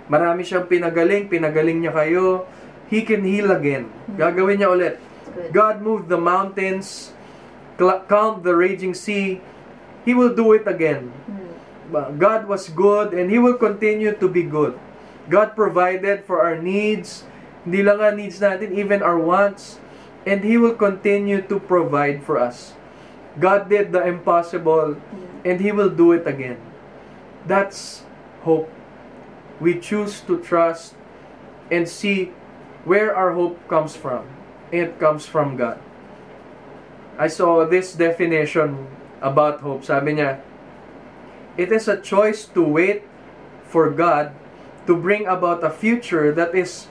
Marami 0.07 0.47
siyang 0.47 0.71
pinagaling, 0.71 1.27
pinagaling 1.27 1.83
niya 1.83 1.91
kayo. 1.91 2.47
He 2.89 3.05
can 3.05 3.21
heal 3.21 3.53
again. 3.53 3.93
Gagawin 4.17 4.57
niya 4.59 4.69
ulit. 4.73 4.95
God 5.53 5.81
moved 5.81 6.09
the 6.09 6.17
mountains, 6.17 7.13
calmed 7.77 8.43
the 8.43 8.57
raging 8.57 8.97
sea. 8.97 9.41
He 10.03 10.17
will 10.17 10.33
do 10.33 10.57
it 10.57 10.65
again. 10.65 11.13
Hmm. 11.29 12.17
God 12.17 12.49
was 12.49 12.69
good 12.69 13.13
and 13.13 13.29
He 13.29 13.37
will 13.37 13.57
continue 13.57 14.13
to 14.17 14.27
be 14.27 14.41
good. 14.41 14.77
God 15.29 15.53
provided 15.53 16.25
for 16.25 16.41
our 16.41 16.57
needs, 16.57 17.29
hindi 17.61 17.85
lang 17.85 18.01
nga 18.01 18.09
needs 18.09 18.41
natin, 18.41 18.73
even 18.73 19.05
our 19.05 19.21
wants, 19.21 19.77
and 20.25 20.41
He 20.41 20.57
will 20.57 20.73
continue 20.73 21.45
to 21.45 21.61
provide 21.61 22.25
for 22.25 22.41
us. 22.41 22.73
God 23.37 23.69
did 23.69 23.93
the 23.93 24.01
impossible, 24.01 24.97
hmm. 24.97 25.45
and 25.45 25.61
He 25.61 25.69
will 25.69 25.93
do 25.93 26.11
it 26.17 26.25
again. 26.25 26.57
That's 27.45 28.01
hope. 28.41 28.73
We 29.61 29.77
choose 29.77 30.25
to 30.25 30.41
trust 30.41 30.97
and 31.69 31.85
see 31.85 32.33
where 32.89 33.13
our 33.13 33.37
hope 33.37 33.61
comes 33.69 33.93
from. 33.93 34.25
It 34.73 34.97
comes 34.97 35.29
from 35.29 35.53
God. 35.61 35.77
I 37.21 37.29
saw 37.29 37.61
this 37.61 37.93
definition 37.93 38.89
about 39.21 39.61
hope. 39.61 39.85
Sabi 39.85 40.17
niya, 40.17 40.41
it 41.53 41.69
is 41.69 41.85
a 41.85 42.01
choice 42.01 42.49
to 42.57 42.65
wait 42.65 43.05
for 43.61 43.93
God 43.93 44.33
to 44.89 44.97
bring 44.97 45.29
about 45.29 45.61
a 45.61 45.69
future 45.69 46.33
that 46.33 46.57
is 46.57 46.89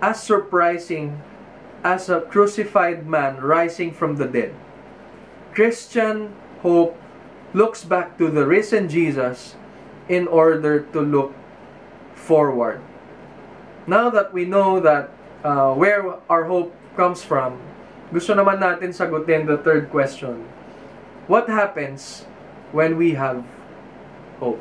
as 0.00 0.16
surprising 0.16 1.20
as 1.84 2.08
a 2.08 2.24
crucified 2.24 3.04
man 3.04 3.36
rising 3.36 3.92
from 3.92 4.16
the 4.16 4.24
dead. 4.24 4.56
Christian 5.52 6.32
hope 6.64 6.96
looks 7.52 7.84
back 7.84 8.16
to 8.16 8.32
the 8.32 8.48
risen 8.48 8.88
Jesus 8.88 9.60
in 10.08 10.24
order 10.24 10.88
to 10.96 11.04
look 11.04 11.36
forward. 12.16 12.80
Now 13.84 14.08
that 14.08 14.32
we 14.32 14.48
know 14.48 14.80
that 14.80 15.12
uh, 15.44 15.74
where 15.76 16.02
our 16.28 16.44
hope 16.44 16.74
comes 16.96 17.22
from, 17.22 17.60
gusto 18.10 18.32
naman 18.32 18.58
natin 18.58 18.90
sagutin 18.90 19.44
the 19.44 19.60
third 19.60 19.92
question. 19.92 20.48
What 21.28 21.46
happens 21.46 22.24
when 22.72 22.96
we 22.96 23.14
have 23.14 23.44
hope? 24.40 24.60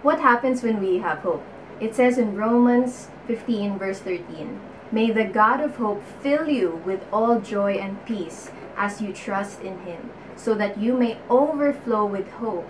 What 0.00 0.18
happens 0.20 0.64
when 0.64 0.80
we 0.80 0.98
have 1.04 1.20
hope? 1.20 1.44
It 1.78 1.94
says 1.94 2.16
in 2.16 2.34
Romans 2.34 3.12
15, 3.28 3.78
verse 3.78 4.00
13 4.00 4.58
May 4.92 5.10
the 5.10 5.26
God 5.28 5.60
of 5.60 5.76
hope 5.76 6.00
fill 6.22 6.48
you 6.48 6.80
with 6.86 7.04
all 7.12 7.40
joy 7.40 7.76
and 7.76 8.00
peace 8.06 8.54
as 8.76 9.02
you 9.02 9.12
trust 9.12 9.60
in 9.60 9.82
Him, 9.82 10.14
so 10.36 10.54
that 10.54 10.78
you 10.78 10.94
may 10.94 11.18
overflow 11.28 12.06
with 12.06 12.30
hope 12.38 12.68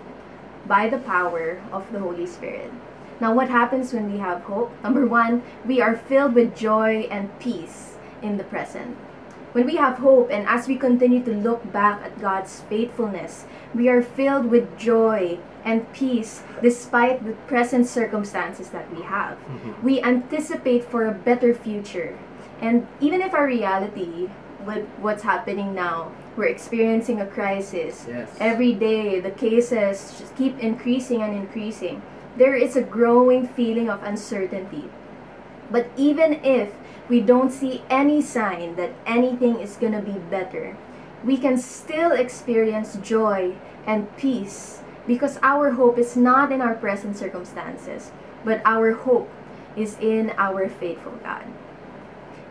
by 0.67 0.89
the 0.89 0.99
power 0.99 1.61
of 1.71 1.93
the 1.93 2.01
Holy 2.01 2.27
Spirit. 2.27 2.73
Now, 3.21 3.35
what 3.35 3.49
happens 3.49 3.93
when 3.93 4.13
we 4.13 4.19
have 4.19 4.43
hope? 4.43 4.73
Number 4.83 5.07
one, 5.07 5.43
we 5.65 5.81
are 5.81 5.97
filled 5.97 6.35
with 6.35 6.57
joy 6.57 7.09
and 7.11 7.37
peace 7.39 7.97
in 8.23 8.37
the 8.37 8.45
present. 8.45 8.97
When 9.53 9.65
we 9.65 9.77
have 9.77 9.99
hope 9.99 10.31
and 10.31 10.47
as 10.47 10.69
we 10.69 10.77
continue 10.77 11.25
to 11.25 11.33
look 11.33 11.73
back 11.73 12.03
at 12.03 12.21
God's 12.21 12.61
faithfulness, 12.69 13.47
we 13.75 13.89
are 13.89 14.03
filled 14.03 14.47
with 14.47 14.77
joy 14.77 15.39
and 15.65 15.91
peace 15.95 16.43
despite 16.63 17.25
the 17.25 17.33
present 17.49 17.87
circumstances 17.87 18.69
that 18.71 18.95
we 18.95 19.03
have. 19.03 19.39
Mm-hmm. 19.39 19.83
We 19.83 20.03
anticipate 20.03 20.85
for 20.85 21.07
a 21.07 21.13
better 21.13 21.55
future. 21.55 22.19
And 22.61 22.87
even 23.01 23.23
if 23.23 23.33
our 23.33 23.47
reality 23.47 24.29
with 24.67 24.87
what's 25.01 25.23
happening 25.23 25.75
now, 25.75 26.13
we're 26.37 26.53
experiencing 26.53 27.21
a 27.21 27.27
crisis. 27.27 28.05
Yes. 28.07 28.29
Every 28.39 28.75
day, 28.75 29.21
the 29.21 29.31
cases 29.31 30.17
just 30.19 30.37
keep 30.37 30.59
increasing 30.59 31.23
and 31.23 31.35
increasing. 31.35 32.03
There 32.37 32.55
is 32.55 32.77
a 32.77 32.83
growing 32.83 33.49
feeling 33.49 33.89
of 33.89 34.03
uncertainty. 34.03 34.91
But 35.71 35.89
even 35.97 36.45
if 36.45 36.75
we 37.09 37.21
don't 37.21 37.51
see 37.51 37.83
any 37.89 38.21
sign 38.21 38.77
that 38.77 38.93
anything 39.07 39.59
is 39.59 39.77
going 39.77 39.93
to 39.93 40.03
be 40.03 40.19
better, 40.19 40.77
we 41.25 41.37
can 41.37 41.59
still 41.59 42.13
experience 42.13 42.97
joy 43.03 43.57
and 43.87 44.15
peace 44.17 44.83
because 45.07 45.39
our 45.43 45.73
hope 45.73 45.99
is 45.99 46.17
not 46.17 46.53
in 46.53 46.61
our 46.61 46.75
present 46.75 47.17
circumstances, 47.17 48.11
but 48.45 48.61
our 48.65 48.93
hope 48.93 49.31
is 49.77 49.97
in 50.01 50.31
our 50.37 50.69
faithful 50.69 51.13
God. 51.23 51.45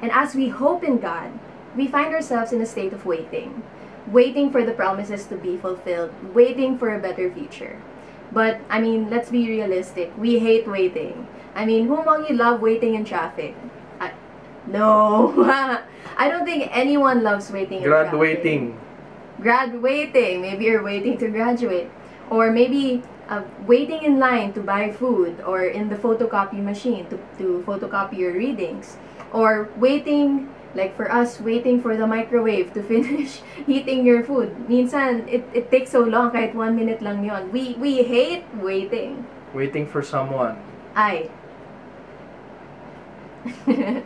And 0.02 0.12
as 0.12 0.36
we 0.36 0.50
hope 0.50 0.84
in 0.84 1.00
God, 1.00 1.32
we 1.76 1.88
find 1.88 2.14
ourselves 2.14 2.54
in 2.54 2.62
a 2.62 2.66
state 2.66 2.94
of 2.94 3.06
waiting, 3.06 3.64
waiting 4.08 4.52
for 4.52 4.66
the 4.66 4.74
promises 4.74 5.26
to 5.28 5.36
be 5.36 5.58
fulfilled, 5.58 6.12
waiting 6.34 6.78
for 6.78 6.94
a 6.94 7.00
better 7.00 7.32
future. 7.32 7.82
But 8.32 8.60
I 8.70 8.82
mean, 8.82 9.10
let's 9.10 9.30
be 9.30 9.48
realistic. 9.48 10.12
We 10.18 10.40
hate 10.40 10.68
waiting. 10.68 11.28
I 11.56 11.66
mean, 11.66 11.88
who 11.88 11.98
among 11.98 12.28
you 12.28 12.36
love 12.36 12.62
waiting 12.62 12.96
in 12.96 13.06
traffic? 13.06 13.56
I, 14.00 14.12
No. 14.68 15.34
I 16.18 16.30
don't 16.30 16.46
think 16.46 16.70
anyone 16.72 17.24
loves 17.24 17.52
waiting. 17.52 17.80
in 17.82 17.84
traffic. 17.84 18.12
Graduating. 18.12 18.80
Graduating. 19.42 20.42
Maybe 20.42 20.66
you're 20.66 20.84
waiting 20.84 21.18
to 21.20 21.28
graduate. 21.30 21.90
Or 22.30 22.52
maybe 22.52 23.04
uh, 23.30 23.44
waiting 23.68 24.04
in 24.04 24.20
line 24.20 24.54
to 24.54 24.62
buy 24.62 24.92
food 24.92 25.42
or 25.42 25.66
in 25.66 25.90
the 25.90 25.96
photocopy 25.96 26.62
machine 26.64 27.06
to, 27.10 27.18
to 27.38 27.64
photocopy 27.68 28.18
your 28.18 28.34
readings. 28.34 28.98
Or 29.34 29.70
waiting, 29.78 30.50
like 30.76 30.96
for 30.96 31.12
us, 31.12 31.40
waiting 31.40 31.82
for 31.82 31.96
the 31.98 32.06
microwave 32.06 32.74
to 32.74 32.84
finish 32.92 33.42
heating 33.66 34.06
your 34.06 34.24
food. 34.24 34.54
Minsan, 34.70 35.28
it, 35.28 35.44
it 35.54 35.72
takes 35.72 35.92
so 35.92 36.02
long 36.02 36.32
kahit 36.32 36.54
one 36.54 36.76
minute 36.76 37.02
lang 37.02 37.24
yon. 37.24 37.52
We, 37.52 37.76
we 37.80 38.04
hate 38.04 38.44
waiting. 38.60 39.26
Waiting 39.54 39.88
for 39.88 40.04
someone. 40.04 40.60
I. 40.96 41.30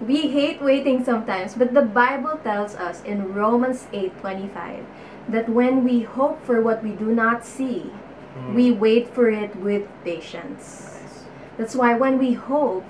we 0.00 0.28
hate 0.28 0.62
waiting 0.62 1.04
sometimes, 1.04 1.54
but 1.54 1.74
the 1.74 1.82
Bible 1.82 2.38
tells 2.42 2.74
us 2.74 3.02
in 3.04 3.34
Romans 3.34 3.86
8:25 3.92 4.84
that 5.28 5.48
when 5.48 5.82
we 5.84 6.02
hope 6.02 6.40
for 6.44 6.62
what 6.62 6.82
we 6.82 6.90
do 6.90 7.10
not 7.10 7.44
see, 7.44 7.90
Mm. 8.36 8.54
we 8.54 8.72
wait 8.72 9.08
for 9.08 9.30
it 9.30 9.56
with 9.56 9.88
patience. 10.04 10.92
That's 11.56 11.74
why 11.74 11.94
when 11.94 12.18
we 12.18 12.34
hope, 12.34 12.84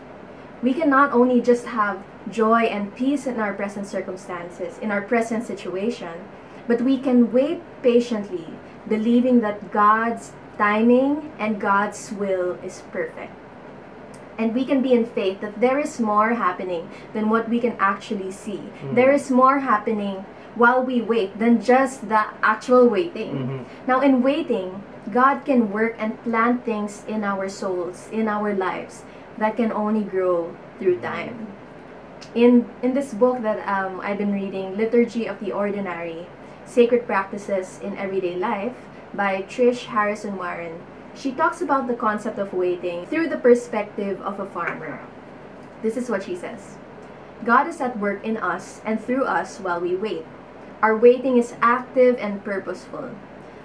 we 0.63 0.75
can 0.75 0.91
not 0.91 1.13
only 1.13 1.41
just 1.41 1.67
have 1.67 2.03
joy 2.31 2.63
and 2.65 2.95
peace 2.95 3.27
in 3.27 3.41
our 3.41 3.55
present 3.55 3.87
circumstances, 3.87 4.79
in 4.79 4.91
our 4.91 5.03
present 5.03 5.45
situation, 5.45 6.25
but 6.67 6.81
we 6.81 6.99
can 6.99 7.33
wait 7.33 7.63
patiently, 7.83 8.47
believing 8.89 9.41
that 9.41 9.71
God's 9.71 10.33
timing 10.59 11.33
and 11.39 11.61
God's 11.61 12.13
will 12.13 12.59
is 12.65 12.83
perfect. 12.91 13.33
And 14.39 14.55
we 14.55 14.65
can 14.65 14.83
be 14.83 14.93
in 14.93 15.07
faith 15.07 15.41
that 15.41 15.61
there 15.61 15.79
is 15.79 15.99
more 15.99 16.35
happening 16.35 16.91
than 17.15 17.31
what 17.31 17.49
we 17.49 17.59
can 17.61 17.77
actually 17.79 18.31
see. 18.31 18.61
Mm. 18.83 18.95
There 18.95 19.13
is 19.13 19.31
more 19.31 19.61
happening 19.61 20.27
while 20.57 20.83
we 20.83 21.01
wait 21.01 21.39
than 21.39 21.61
just 21.61 22.09
the 22.09 22.25
actual 22.43 22.89
waiting. 22.89 23.33
Mhm. 23.33 23.61
Now, 23.87 24.01
in 24.01 24.23
waiting, 24.23 24.83
God 25.13 25.45
can 25.45 25.71
work 25.73 25.95
and 25.99 26.21
plant 26.25 26.65
things 26.65 27.05
in 27.07 27.25
our 27.25 27.49
souls, 27.49 28.09
in 28.11 28.29
our 28.29 28.53
lives, 28.53 29.05
that 29.39 29.57
can 29.57 29.71
only 29.71 30.03
grow 30.03 30.57
through 30.81 30.99
time. 31.01 31.56
In, 32.35 32.69
in 32.83 32.95
this 32.95 33.15
book 33.15 33.43
that 33.43 33.67
um, 33.67 34.01
I've 34.01 34.19
been 34.19 34.33
reading, 34.33 34.77
Liturgy 34.77 35.27
of 35.27 35.41
the 35.41 35.53
Ordinary 35.53 36.27
Sacred 36.65 37.07
Practices 37.07 37.81
in 37.83 37.97
Everyday 37.97 38.37
Life 38.37 38.75
by 39.15 39.43
Tish 39.43 39.87
Harrison 39.87 40.37
Warren, 40.37 40.81
she 41.15 41.33
talks 41.33 41.63
about 41.63 41.87
the 41.87 41.95
concept 41.95 42.39
of 42.39 42.53
waiting 42.53 43.07
through 43.07 43.29
the 43.29 43.39
perspective 43.39 44.21
of 44.21 44.39
a 44.39 44.47
farmer. 44.47 45.01
This 45.83 45.97
is 45.97 46.11
what 46.11 46.25
she 46.25 46.37
says 46.37 46.77
God 47.45 47.69
is 47.69 47.81
at 47.81 47.99
work 47.99 48.25
in 48.25 48.37
us 48.37 48.81
and 48.85 49.01
through 49.01 49.25
us 49.25 49.59
while 49.59 49.81
we 49.81 49.95
wait. 49.95 50.25
Our 50.83 50.97
waiting 50.97 51.39
is 51.39 51.55
active 51.63 52.17
and 52.19 52.45
purposeful. 52.45 53.11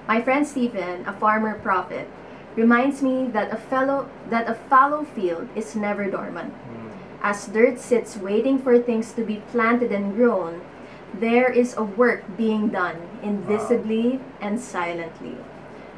My 0.07 0.21
friend 0.21 0.47
Stephen, 0.47 1.05
a 1.05 1.13
farmer 1.13 1.59
prophet, 1.59 2.07
reminds 2.55 3.01
me 3.01 3.27
that 3.27 3.51
a 3.51 3.57
fellow 3.57 4.09
that 4.29 4.49
a 4.49 4.55
fallow 4.55 5.03
field 5.03 5.47
is 5.55 5.75
never 5.75 6.09
dormant. 6.09 6.53
Mm. 6.53 6.80
As 7.23 7.45
dirt 7.45 7.77
sits 7.77 8.17
waiting 8.17 8.57
for 8.57 8.79
things 8.79 9.13
to 9.13 9.23
be 9.23 9.43
planted 9.51 9.91
and 9.91 10.15
grown, 10.15 10.61
there 11.13 11.51
is 11.51 11.77
a 11.77 11.83
work 11.83 12.23
being 12.35 12.69
done 12.69 12.97
invisibly 13.21 14.19
and 14.41 14.59
silently. 14.59 15.37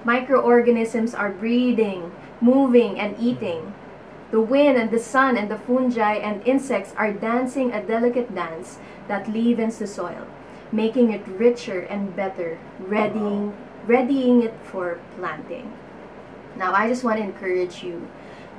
Microorganisms 0.03 1.15
are 1.15 1.31
breeding, 1.31 2.11
moving, 2.41 2.99
and 2.99 3.15
eating. 3.17 3.73
The 4.31 4.41
wind 4.41 4.77
and 4.77 4.91
the 4.91 4.99
sun 4.99 5.37
and 5.37 5.49
the 5.49 5.57
fungi 5.57 6.15
and 6.15 6.45
insects 6.45 6.93
are 6.97 7.13
dancing 7.13 7.71
a 7.71 7.81
delicate 7.81 8.35
dance 8.35 8.79
that 9.07 9.31
leavens 9.31 9.77
the 9.77 9.87
soil, 9.87 10.27
making 10.73 11.13
it 11.13 11.25
richer 11.25 11.81
and 11.87 12.13
better, 12.17 12.59
readying, 12.79 13.55
readying 13.87 14.41
it 14.41 14.55
for 14.63 14.99
planting. 15.15 15.71
Now, 16.57 16.73
I 16.73 16.89
just 16.89 17.05
want 17.05 17.19
to 17.19 17.23
encourage 17.23 17.81
you 17.81 18.09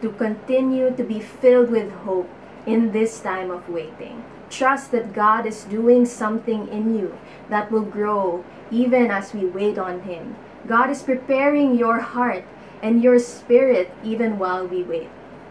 to 0.01 0.13
continue 0.13 0.97
to 0.97 1.05
be 1.05 1.21
filled 1.21 1.71
with 1.71 1.93
hope 2.09 2.31
in 2.67 2.93
this 2.93 3.21
time 3.21 3.51
of 3.51 3.69
waiting. 3.69 4.25
Trust 4.51 4.93
that 4.93 5.13
God 5.13 5.47
is 5.47 5.65
doing 5.65 6.07
something 6.07 6.69
in 6.69 6.97
you 6.97 7.19
that 7.51 7.71
will 7.71 7.83
grow 7.83 8.45
even 8.71 9.11
as 9.11 9.35
we 9.35 9.45
wait 9.47 9.79
on 9.79 10.03
Him. 10.03 10.37
God 10.67 10.91
is 10.91 11.03
preparing 11.03 11.77
your 11.77 12.01
heart 12.01 12.45
and 12.83 13.03
your 13.03 13.19
spirit 13.19 13.91
even 14.03 14.39
while 14.39 14.67
we 14.67 14.83
wait. 14.83 15.09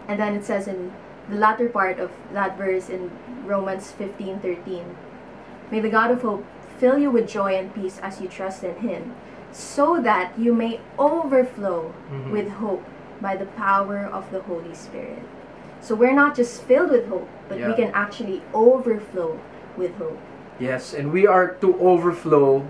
And 0.08 0.18
then 0.18 0.34
it 0.34 0.44
says 0.44 0.66
in 0.68 0.92
the 1.28 1.36
latter 1.36 1.68
part 1.68 1.98
of 1.98 2.10
that 2.32 2.56
verse 2.58 2.88
in 2.88 3.10
Romans 3.44 3.90
15 3.92 4.40
13, 4.40 4.96
May 5.70 5.80
the 5.80 5.88
God 5.88 6.10
of 6.10 6.22
hope 6.22 6.44
fill 6.78 6.98
you 6.98 7.10
with 7.10 7.28
joy 7.28 7.54
and 7.56 7.74
peace 7.74 7.98
as 8.02 8.20
you 8.20 8.28
trust 8.28 8.62
in 8.64 8.76
Him, 8.76 9.14
so 9.52 10.00
that 10.02 10.38
you 10.38 10.54
may 10.54 10.80
overflow 10.98 11.94
Mhm. 12.12 12.30
with 12.30 12.48
hope 12.60 12.82
by 13.20 13.36
the 13.36 13.46
power 13.46 13.98
of 14.12 14.30
the 14.30 14.40
Holy 14.42 14.74
Spirit. 14.74 15.22
So 15.84 15.92
we're 15.94 16.16
not 16.16 16.32
just 16.32 16.64
filled 16.64 16.96
with 16.96 17.12
hope, 17.12 17.28
but 17.44 17.60
we 17.60 17.68
Yeah. 17.68 17.76
can 17.76 17.90
actually 17.92 18.40
overflow 18.56 19.36
with 19.76 19.92
hope. 20.00 20.16
Yes, 20.56 20.96
and 20.96 21.12
we 21.12 21.28
are 21.28 21.60
to 21.60 21.76
overflow 21.76 22.64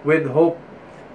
with 0.00 0.32
hope. 0.32 0.56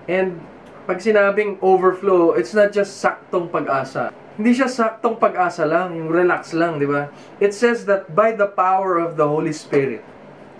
And 0.05 0.45
pag 0.85 1.01
sinabing 1.01 1.57
overflow, 1.65 2.37
it's 2.37 2.53
not 2.53 2.69
just 2.69 3.01
saktong 3.01 3.49
pag-asa. 3.49 4.13
Hindi 4.37 4.53
siya 4.61 4.69
saktong 4.69 5.17
pag-asa 5.17 5.65
lang, 5.65 5.97
yung 5.97 6.13
relax 6.13 6.53
lang, 6.53 6.77
di 6.77 6.85
ba? 6.85 7.09
It 7.41 7.57
says 7.57 7.89
that 7.89 8.13
by 8.13 8.29
the 8.29 8.45
power 8.45 9.01
of 9.01 9.17
the 9.17 9.25
Holy 9.25 9.51
Spirit. 9.51 10.05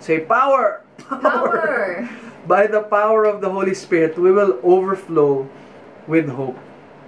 Say, 0.02 0.26
power! 0.26 0.82
Power! 1.06 2.08
by 2.50 2.66
the 2.66 2.82
power 2.82 3.24
of 3.30 3.38
the 3.38 3.52
Holy 3.52 3.78
Spirit, 3.78 4.18
we 4.18 4.32
will 4.34 4.58
overflow 4.66 5.46
with 6.10 6.34
hope. 6.34 6.58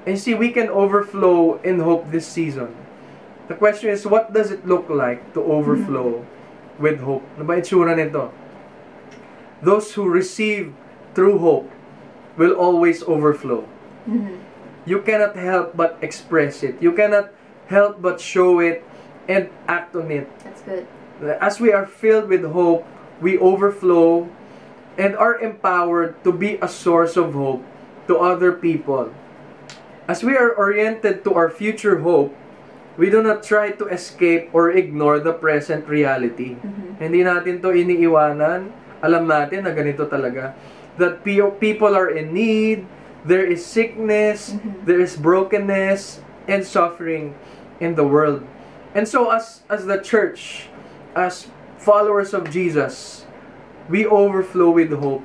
And 0.06 0.14
see, 0.14 0.38
we 0.38 0.54
can 0.54 0.70
overflow 0.70 1.58
in 1.66 1.82
hope 1.82 2.14
this 2.14 2.28
season. 2.30 2.81
The 3.52 3.58
question 3.60 3.90
is, 3.90 4.06
what 4.08 4.32
does 4.32 4.50
it 4.50 4.64
look 4.64 4.88
like 4.88 5.36
to 5.36 5.44
overflow 5.44 6.24
with 6.80 7.04
hope? 7.04 7.20
Ano 7.36 7.44
ba 7.44 7.60
itsura 7.60 7.92
nito? 7.92 8.32
Those 9.60 9.92
who 9.92 10.08
receive 10.08 10.72
through 11.12 11.36
hope 11.36 11.68
will 12.40 12.56
always 12.56 13.04
overflow. 13.04 13.68
Mhm. 14.08 14.40
You 14.88 15.04
cannot 15.04 15.36
help 15.36 15.76
but 15.76 16.00
express 16.00 16.64
it. 16.64 16.80
You 16.80 16.96
cannot 16.96 17.28
help 17.68 18.00
but 18.00 18.24
show 18.24 18.56
it 18.56 18.88
and 19.28 19.52
act 19.68 19.92
on 19.92 20.08
it. 20.08 20.32
That's 20.40 20.64
good. 20.64 20.88
As 21.36 21.60
we 21.60 21.76
are 21.76 21.84
filled 21.84 22.32
with 22.32 22.48
hope, 22.56 22.88
we 23.20 23.36
overflow 23.36 24.32
and 24.96 25.12
are 25.12 25.36
empowered 25.36 26.16
to 26.24 26.32
be 26.32 26.56
a 26.64 26.72
source 26.72 27.20
of 27.20 27.36
hope 27.36 27.60
to 28.08 28.16
other 28.16 28.48
people. 28.56 29.12
As 30.08 30.24
we 30.24 30.40
are 30.40 30.56
oriented 30.56 31.20
to 31.28 31.36
our 31.36 31.52
future 31.52 32.00
hope, 32.00 32.32
we 32.96 33.08
do 33.08 33.22
not 33.22 33.42
try 33.42 33.72
to 33.72 33.84
escape 33.88 34.52
or 34.52 34.70
ignore 34.70 35.18
the 35.18 35.32
present 35.32 35.88
reality. 35.88 36.56
Mhm. 36.60 37.00
Hindi 37.00 37.20
natin 37.24 37.62
to 37.64 37.72
iniiwanan. 37.72 38.72
Alam 39.02 39.26
natin 39.26 39.64
na 39.66 39.72
ganito 39.74 40.06
talaga. 40.06 40.54
That 41.00 41.24
pe- 41.24 41.42
people 41.58 41.96
are 41.96 42.12
in 42.12 42.36
need, 42.36 42.84
there 43.24 43.42
is 43.42 43.64
sickness, 43.64 44.54
Mhm. 44.54 44.84
there 44.84 45.00
is 45.00 45.16
brokenness 45.16 46.20
and 46.46 46.62
suffering 46.62 47.34
in 47.80 47.96
the 47.96 48.04
world. 48.06 48.44
And 48.92 49.08
so 49.08 49.32
as 49.32 49.64
as 49.72 49.88
the 49.88 49.96
church, 49.98 50.68
as 51.16 51.48
followers 51.80 52.36
of 52.36 52.52
Jesus, 52.52 53.24
we 53.88 54.04
overflow 54.04 54.70
with 54.70 54.92
hope 54.92 55.24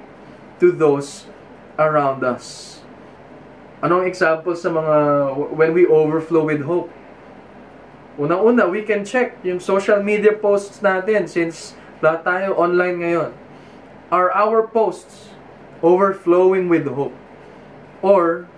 to 0.64 0.72
those 0.72 1.28
around 1.78 2.24
us. 2.24 2.80
Anong 3.84 4.10
example 4.10 4.58
sa 4.58 4.74
mga 4.74 4.96
when 5.54 5.76
we 5.76 5.86
overflow 5.86 6.48
with 6.48 6.66
hope? 6.66 6.90
Unang-una, 8.18 8.66
we 8.66 8.82
can 8.82 9.06
check 9.06 9.38
yung 9.46 9.62
social 9.62 10.02
media 10.02 10.34
posts 10.34 10.82
natin 10.82 11.30
since 11.30 11.78
lahat 12.02 12.26
tayo 12.26 12.58
online 12.58 12.98
ngayon. 12.98 13.32
Are 14.10 14.34
our 14.34 14.66
posts 14.66 15.30
overflowing 15.86 16.66
with 16.66 16.90
hope? 16.90 17.14
Or, 18.02 18.50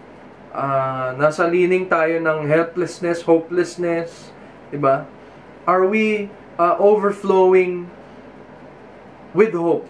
ah, 0.56 1.12
nasa 1.20 1.44
lining 1.44 1.92
tayo 1.92 2.24
ng 2.24 2.48
helplessness, 2.48 3.28
hopelessness, 3.28 4.32
di 4.72 4.80
ba? 4.80 5.04
Are 5.68 5.84
we 5.84 6.32
ah, 6.56 6.80
overflowing 6.80 7.92
with 9.36 9.52
hope 9.52 9.84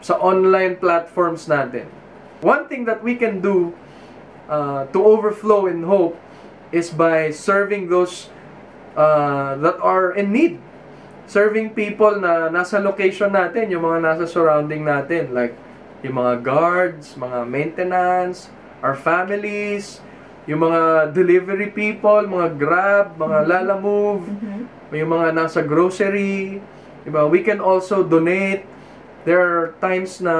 sa 0.00 0.16
online 0.16 0.80
platforms 0.80 1.44
natin? 1.44 1.92
One 2.40 2.72
thing 2.72 2.88
that 2.88 3.04
we 3.04 3.20
can 3.20 3.44
do 3.44 3.76
uh, 4.48 4.88
to 4.90 4.98
overflow 4.98 5.68
in 5.68 5.84
hope 5.84 6.16
is 6.72 6.88
by 6.88 7.28
serving 7.30 7.92
those 7.92 8.32
uh, 8.96 9.56
that 9.60 9.78
are 9.80 10.12
in 10.12 10.32
need. 10.32 10.60
Serving 11.26 11.72
people 11.72 12.18
na 12.20 12.52
nasa 12.52 12.82
location 12.82 13.32
natin, 13.32 13.72
yung 13.72 13.86
mga 13.86 13.98
nasa 14.04 14.24
surrounding 14.28 14.84
natin, 14.84 15.32
like 15.32 15.56
yung 16.02 16.18
mga 16.18 16.42
guards, 16.42 17.14
mga 17.14 17.46
maintenance, 17.46 18.50
our 18.82 18.98
families, 18.98 20.02
yung 20.50 20.66
mga 20.66 21.14
delivery 21.14 21.70
people, 21.70 22.26
mga 22.26 22.58
Grab, 22.58 23.06
mga 23.14 23.38
Lala 23.46 23.76
Move, 23.78 24.26
yung 24.90 25.10
mga 25.14 25.30
nasa 25.32 25.62
grocery, 25.62 26.58
diba? 27.06 27.30
We 27.30 27.46
can 27.46 27.62
also 27.62 28.02
donate. 28.02 28.66
There 29.22 29.38
are 29.38 29.78
times 29.78 30.18
na 30.18 30.34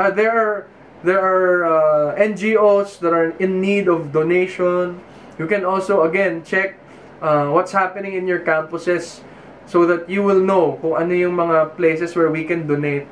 ah, 0.00 0.08
there 0.08 0.32
are 0.32 0.56
there 1.04 1.20
are 1.20 1.68
uh, 1.68 2.08
NGOs 2.16 2.96
that 3.04 3.12
are 3.12 3.36
in 3.36 3.60
need 3.60 3.92
of 3.92 4.08
donation. 4.08 5.04
You 5.36 5.44
can 5.44 5.68
also 5.68 6.08
again 6.08 6.40
check 6.40 6.80
uh, 7.22 7.48
what's 7.54 7.70
happening 7.72 8.18
in 8.18 8.26
your 8.26 8.42
campuses 8.42 9.22
so 9.64 9.86
that 9.86 10.10
you 10.10 10.26
will 10.26 10.42
know 10.42 10.76
kung 10.82 10.98
ano 10.98 11.14
yung 11.14 11.38
mga 11.38 11.78
places 11.78 12.18
where 12.18 12.28
we 12.28 12.42
can 12.42 12.66
donate. 12.66 13.06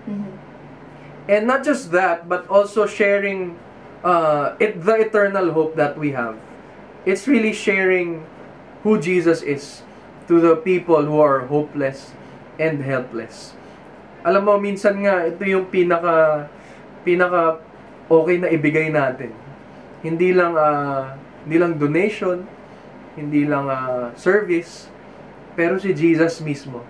And 1.30 1.46
not 1.46 1.62
just 1.62 1.94
that, 1.94 2.26
but 2.26 2.50
also 2.50 2.90
sharing 2.90 3.54
uh, 4.02 4.58
it, 4.58 4.82
the 4.82 4.98
eternal 4.98 5.54
hope 5.54 5.78
that 5.78 5.94
we 5.94 6.10
have. 6.10 6.34
It's 7.06 7.30
really 7.30 7.54
sharing 7.54 8.26
who 8.82 8.98
Jesus 8.98 9.40
is 9.40 9.86
to 10.26 10.42
the 10.42 10.58
people 10.58 11.06
who 11.06 11.22
are 11.22 11.46
hopeless 11.46 12.12
and 12.58 12.82
helpless. 12.82 13.54
Alam 14.26 14.42
mo, 14.44 14.54
minsan 14.60 15.00
nga, 15.00 15.24
ito 15.24 15.40
yung 15.48 15.70
pinaka, 15.70 16.44
pinaka 17.06 17.62
okay 18.10 18.36
na 18.36 18.50
ibigay 18.52 18.92
natin. 18.92 19.32
Hindi 20.04 20.34
lang, 20.34 20.58
uh, 20.58 21.14
hindi 21.46 21.56
lang 21.56 21.78
donation, 21.78 22.44
hindi 23.18 23.46
lang 23.46 23.66
uh, 23.66 24.14
service, 24.14 24.90
pero 25.58 25.78
si 25.78 25.90
Jesus 25.94 26.38
mismo. 26.42 26.82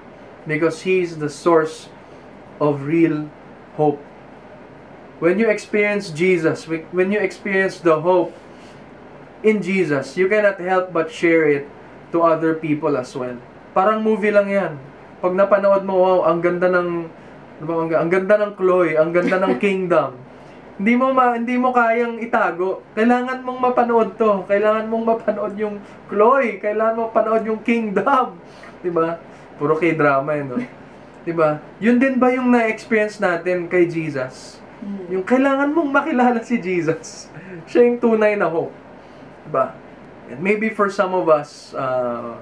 Because 0.44 0.82
He 0.84 1.04
is 1.04 1.20
the 1.20 1.28
source 1.28 1.88
of 2.60 2.84
real 2.88 3.28
hope. 3.76 4.00
When 5.20 5.36
you 5.36 5.52
experience 5.52 6.08
Jesus, 6.08 6.64
when 6.68 7.12
you 7.12 7.20
experience 7.20 7.80
the 7.80 8.00
hope 8.00 8.32
in 9.44 9.60
Jesus, 9.60 10.16
you 10.16 10.28
cannot 10.28 10.56
help 10.60 10.96
but 10.96 11.12
share 11.12 11.44
it 11.44 11.68
to 12.12 12.24
other 12.24 12.56
people 12.56 12.96
as 12.96 13.12
well. 13.12 13.36
Parang 13.76 14.00
movie 14.00 14.32
lang 14.32 14.48
yan. 14.48 14.72
Pag 15.20 15.36
napanood 15.36 15.84
mo, 15.84 16.00
wow, 16.00 16.18
ang 16.24 16.40
ganda 16.40 16.72
ng, 16.72 16.88
ano 17.60 17.64
ba, 17.68 17.72
ang, 17.84 17.90
ang 17.92 18.10
ganda 18.10 18.34
ng 18.40 18.52
Chloe, 18.56 18.96
ang 18.96 19.12
ganda 19.12 19.36
ng 19.36 19.54
Kingdom. 19.64 20.16
Hindi 20.80 20.96
mo 20.96 21.12
ma, 21.12 21.36
hindi 21.36 21.60
mo 21.60 21.76
kayang 21.76 22.24
itago. 22.24 22.80
Kailangan 22.96 23.44
mong 23.44 23.60
mapanood 23.60 24.16
to. 24.16 24.48
Kailangan 24.48 24.88
mong 24.88 25.04
mapanood 25.12 25.52
yung 25.60 25.76
Chloe. 26.08 26.56
Kailangan 26.56 26.96
mo 26.96 27.12
mapanood 27.12 27.44
yung 27.44 27.60
Kingdom. 27.60 28.40
'Di 28.80 28.88
ba? 28.88 29.20
Puro 29.60 29.76
kay 29.76 29.92
drama 29.92 30.32
'yun, 30.40 30.56
no? 30.56 30.58
'Di 31.28 31.36
ba? 31.36 31.60
Yun 31.84 32.00
din 32.00 32.16
ba 32.16 32.32
yung 32.32 32.48
na-experience 32.48 33.20
natin 33.20 33.68
kay 33.68 33.84
Jesus? 33.84 34.56
Yung 35.12 35.20
kailangan 35.20 35.68
mong 35.68 35.92
makilala 35.92 36.40
si 36.40 36.56
Jesus. 36.56 37.28
Siya 37.68 37.84
yung 37.84 38.00
tunay 38.00 38.40
na 38.40 38.48
hope. 38.48 38.72
'Di 39.44 39.50
ba? 39.52 39.76
And 40.32 40.40
maybe 40.40 40.72
for 40.72 40.88
some 40.88 41.12
of 41.12 41.28
us, 41.28 41.76
uh, 41.76 42.40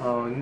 uh, 0.00 0.32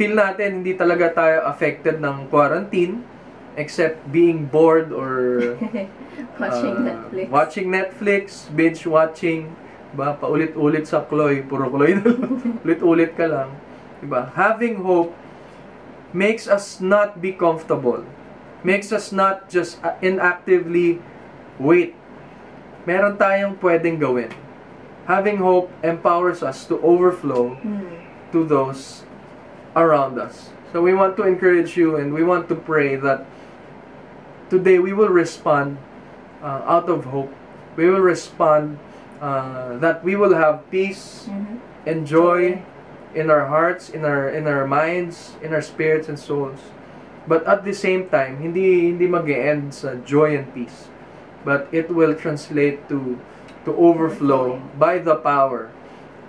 feel 0.00 0.16
natin 0.16 0.64
hindi 0.64 0.72
talaga 0.72 1.12
tayo 1.12 1.44
affected 1.52 2.00
ng 2.00 2.32
quarantine 2.32 3.11
except 3.56 4.00
being 4.10 4.46
bored 4.46 4.92
or 4.92 5.56
watching 6.40 6.74
uh, 6.76 6.86
Netflix. 6.88 7.24
Watching 7.28 7.66
Netflix, 7.68 8.24
binge 8.48 8.86
watching, 8.86 9.52
ba 9.92 10.16
paulit-ulit 10.16 10.88
sa 10.88 11.04
Chloe, 11.04 11.44
puro 11.44 11.68
Chloe 11.68 12.00
na 12.00 12.10
ulit-ulit 12.64 13.12
ka 13.12 13.28
lang. 13.28 13.50
Diba? 14.00 14.32
Having 14.34 14.82
hope 14.82 15.12
makes 16.12 16.48
us 16.48 16.80
not 16.80 17.20
be 17.20 17.32
comfortable. 17.32 18.04
Makes 18.64 18.92
us 18.92 19.10
not 19.12 19.50
just 19.50 19.82
uh, 19.82 19.98
inactively 20.00 21.02
wait. 21.58 21.94
Meron 22.86 23.18
tayong 23.18 23.58
pwedeng 23.58 23.98
gawin. 23.98 24.30
Having 25.06 25.42
hope 25.42 25.68
empowers 25.82 26.42
us 26.42 26.64
to 26.70 26.78
overflow 26.80 27.58
Hmm. 27.58 28.00
to 28.32 28.46
those 28.46 29.02
around 29.76 30.16
us. 30.16 30.50
So 30.72 30.80
we 30.80 30.94
want 30.96 31.20
to 31.20 31.28
encourage 31.28 31.76
you 31.76 32.00
and 32.00 32.14
we 32.14 32.24
want 32.24 32.48
to 32.48 32.56
pray 32.56 32.96
that 32.96 33.26
today 34.52 34.76
we 34.76 34.92
will 34.92 35.08
respond 35.08 35.80
uh, 36.44 36.60
out 36.68 36.92
of 36.92 37.08
hope. 37.08 37.32
We 37.76 37.88
will 37.88 38.04
respond 38.04 38.76
uh, 39.16 39.80
that 39.80 40.04
we 40.04 40.12
will 40.12 40.36
have 40.36 40.68
peace 40.68 41.24
Mhm. 41.24 41.56
and 41.88 42.04
joy 42.04 42.60
in 43.16 43.32
our 43.32 43.48
hearts, 43.48 43.88
in 43.88 44.04
our 44.04 44.28
in 44.28 44.44
our 44.44 44.68
minds, 44.68 45.40
in 45.40 45.56
our 45.56 45.64
spirits 45.64 46.04
and 46.12 46.20
souls. 46.20 46.60
But 47.24 47.48
at 47.48 47.64
the 47.64 47.72
same 47.72 48.12
time, 48.12 48.44
hindi 48.44 48.92
hindi 48.92 49.08
mag-end 49.08 49.72
sa 49.72 49.96
joy 50.04 50.36
and 50.36 50.52
peace. 50.52 50.92
But 51.48 51.72
it 51.72 51.88
will 51.88 52.12
translate 52.12 52.84
to 52.92 53.16
to 53.64 53.72
overflow 53.72 54.60
by 54.76 55.00
the 55.00 55.16
power 55.16 55.72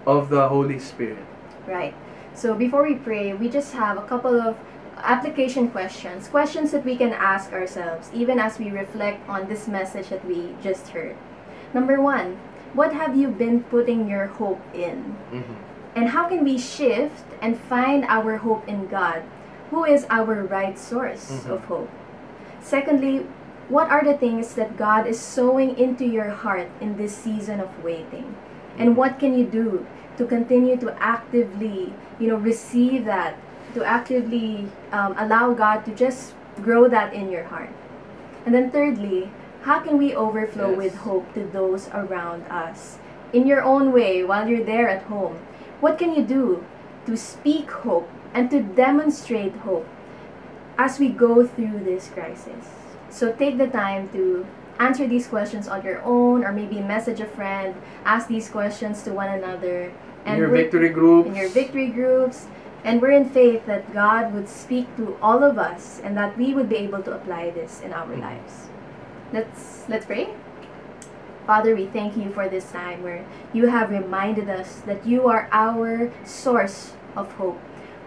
of 0.08 0.32
the 0.32 0.48
Holy 0.48 0.80
Spirit. 0.80 1.28
Right. 1.68 1.92
So 2.32 2.56
before 2.56 2.88
we 2.88 2.96
pray, 2.96 3.36
we 3.36 3.52
just 3.52 3.76
have 3.76 4.00
a 4.00 4.06
couple 4.08 4.40
of 4.40 4.56
application 5.04 5.70
questions, 5.70 6.28
questions 6.28 6.72
that 6.72 6.86
we 6.86 6.96
can 6.96 7.12
ask 7.14 7.52
ourselves 7.52 8.10
even 8.14 8.40
as 8.40 8.58
we 8.58 8.72
reflect 8.72 9.28
on 9.30 9.48
this 9.48 9.68
message 9.68 10.10
that 10.10 10.26
we 10.26 10.56
just 10.64 10.90
heard. 10.90 11.16
Number 11.74 12.02
one, 12.02 12.40
what 12.74 12.94
have 12.94 13.16
you 13.16 13.28
been 13.28 13.64
putting 13.64 14.08
your 14.10 14.28
hope 14.28 14.62
in? 14.74 15.16
And 15.96 16.10
how 16.10 16.28
can 16.28 16.44
we 16.44 16.58
shift 16.58 17.26
and 17.42 17.60
find 17.60 18.06
our 18.08 18.38
hope 18.38 18.68
in 18.68 18.88
God, 18.88 19.22
who 19.70 19.86
is 19.86 20.08
our 20.10 20.44
right 20.44 20.78
source 20.80 21.46
Mhm. 21.46 21.52
of 21.52 21.66
hope? 21.66 21.90
Secondly, 22.62 23.28
what 23.70 23.92
are 23.92 24.04
the 24.04 24.18
things 24.18 24.56
that 24.56 24.78
God 24.78 25.06
is 25.06 25.20
sowing 25.20 25.78
into 25.78 26.06
your 26.06 26.30
heart 26.30 26.68
in 26.82 26.98
this 26.98 27.14
season 27.16 27.60
of 27.60 27.70
waiting? 27.84 28.36
And 28.78 28.98
what 28.98 29.20
can 29.20 29.38
you 29.38 29.46
do 29.46 29.86
to 30.18 30.26
continue 30.26 30.78
to 30.78 30.96
actively, 31.02 31.94
you 32.20 32.28
know, 32.30 32.38
receive 32.38 33.06
that, 33.06 33.36
to 33.74 33.84
actively 33.84 34.68
um, 34.92 35.16
allow 35.18 35.54
God 35.54 35.86
to 35.86 35.92
just 35.96 36.34
grow 36.62 36.88
that 36.88 37.14
in 37.14 37.30
your 37.32 37.44
heart? 37.46 37.70
And 38.46 38.54
then 38.54 38.72
thirdly, 38.72 39.32
how 39.64 39.80
can 39.80 39.98
we 39.98 40.14
overflow 40.16 40.70
Yes. 40.72 40.78
with 40.78 40.96
hope 41.08 41.34
to 41.34 41.46
those 41.46 41.88
around 41.94 42.44
us? 42.52 42.98
In 43.32 43.48
your 43.48 43.64
own 43.64 43.92
way, 43.92 44.24
while 44.24 44.48
you're 44.48 44.64
there 44.64 44.88
at 44.90 45.04
home, 45.04 45.40
what 45.80 45.98
can 45.98 46.14
you 46.14 46.24
do 46.24 46.64
to 47.06 47.18
speak 47.18 47.72
hope 47.72 48.10
and 48.34 48.50
to 48.52 48.62
demonstrate 48.62 49.56
hope 49.66 49.88
as 50.78 51.00
we 51.00 51.10
go 51.10 51.46
through 51.48 51.80
this 51.84 52.10
crisis? 52.10 52.70
So 53.10 53.32
take 53.32 53.58
the 53.58 53.68
time 53.68 54.10
to 54.10 54.46
answer 54.80 55.08
these 55.08 55.28
questions 55.28 55.68
on 55.68 55.84
your 55.86 56.02
own 56.04 56.44
or 56.44 56.52
maybe 56.52 56.82
message 56.82 57.20
a 57.22 57.26
friend, 57.26 57.76
ask 58.06 58.28
these 58.28 58.50
questions 58.50 59.04
to 59.04 59.14
one 59.14 59.30
another. 59.30 59.92
And 60.26 60.36
In 60.36 60.40
your 60.40 60.50
victory 60.50 60.90
groups. 60.90 61.28
in 61.30 61.36
your 61.36 61.50
victory 61.50 61.88
groups. 61.88 62.48
And 62.84 63.02
we're 63.02 63.12
in 63.12 63.30
faith 63.30 63.66
that 63.66 63.94
God 63.94 64.34
would 64.34 64.50
speak 64.50 64.94
to 64.98 65.18
all 65.22 65.44
of 65.44 65.58
us 65.58 66.02
and 66.04 66.18
that 66.18 66.38
we 66.38 66.54
would 66.54 66.68
be 66.68 66.76
able 66.78 67.02
to 67.04 67.14
apply 67.14 67.52
this 67.52 67.80
in 67.82 67.94
our 67.94 68.16
lives. 68.16 68.68
Let's 69.32 69.86
let's 69.88 70.06
pray. 70.06 70.34
Father, 71.48 71.76
we 71.76 71.88
thank 71.88 72.16
you 72.16 72.32
for 72.32 72.48
this 72.48 72.72
time 72.72 73.04
where 73.04 73.26
you 73.52 73.68
have 73.68 73.90
reminded 73.90 74.50
us 74.50 74.80
that 74.88 75.06
you 75.06 75.28
are 75.28 75.50
our 75.52 76.12
source 76.24 76.94
of 77.16 77.32
hope. 77.34 77.60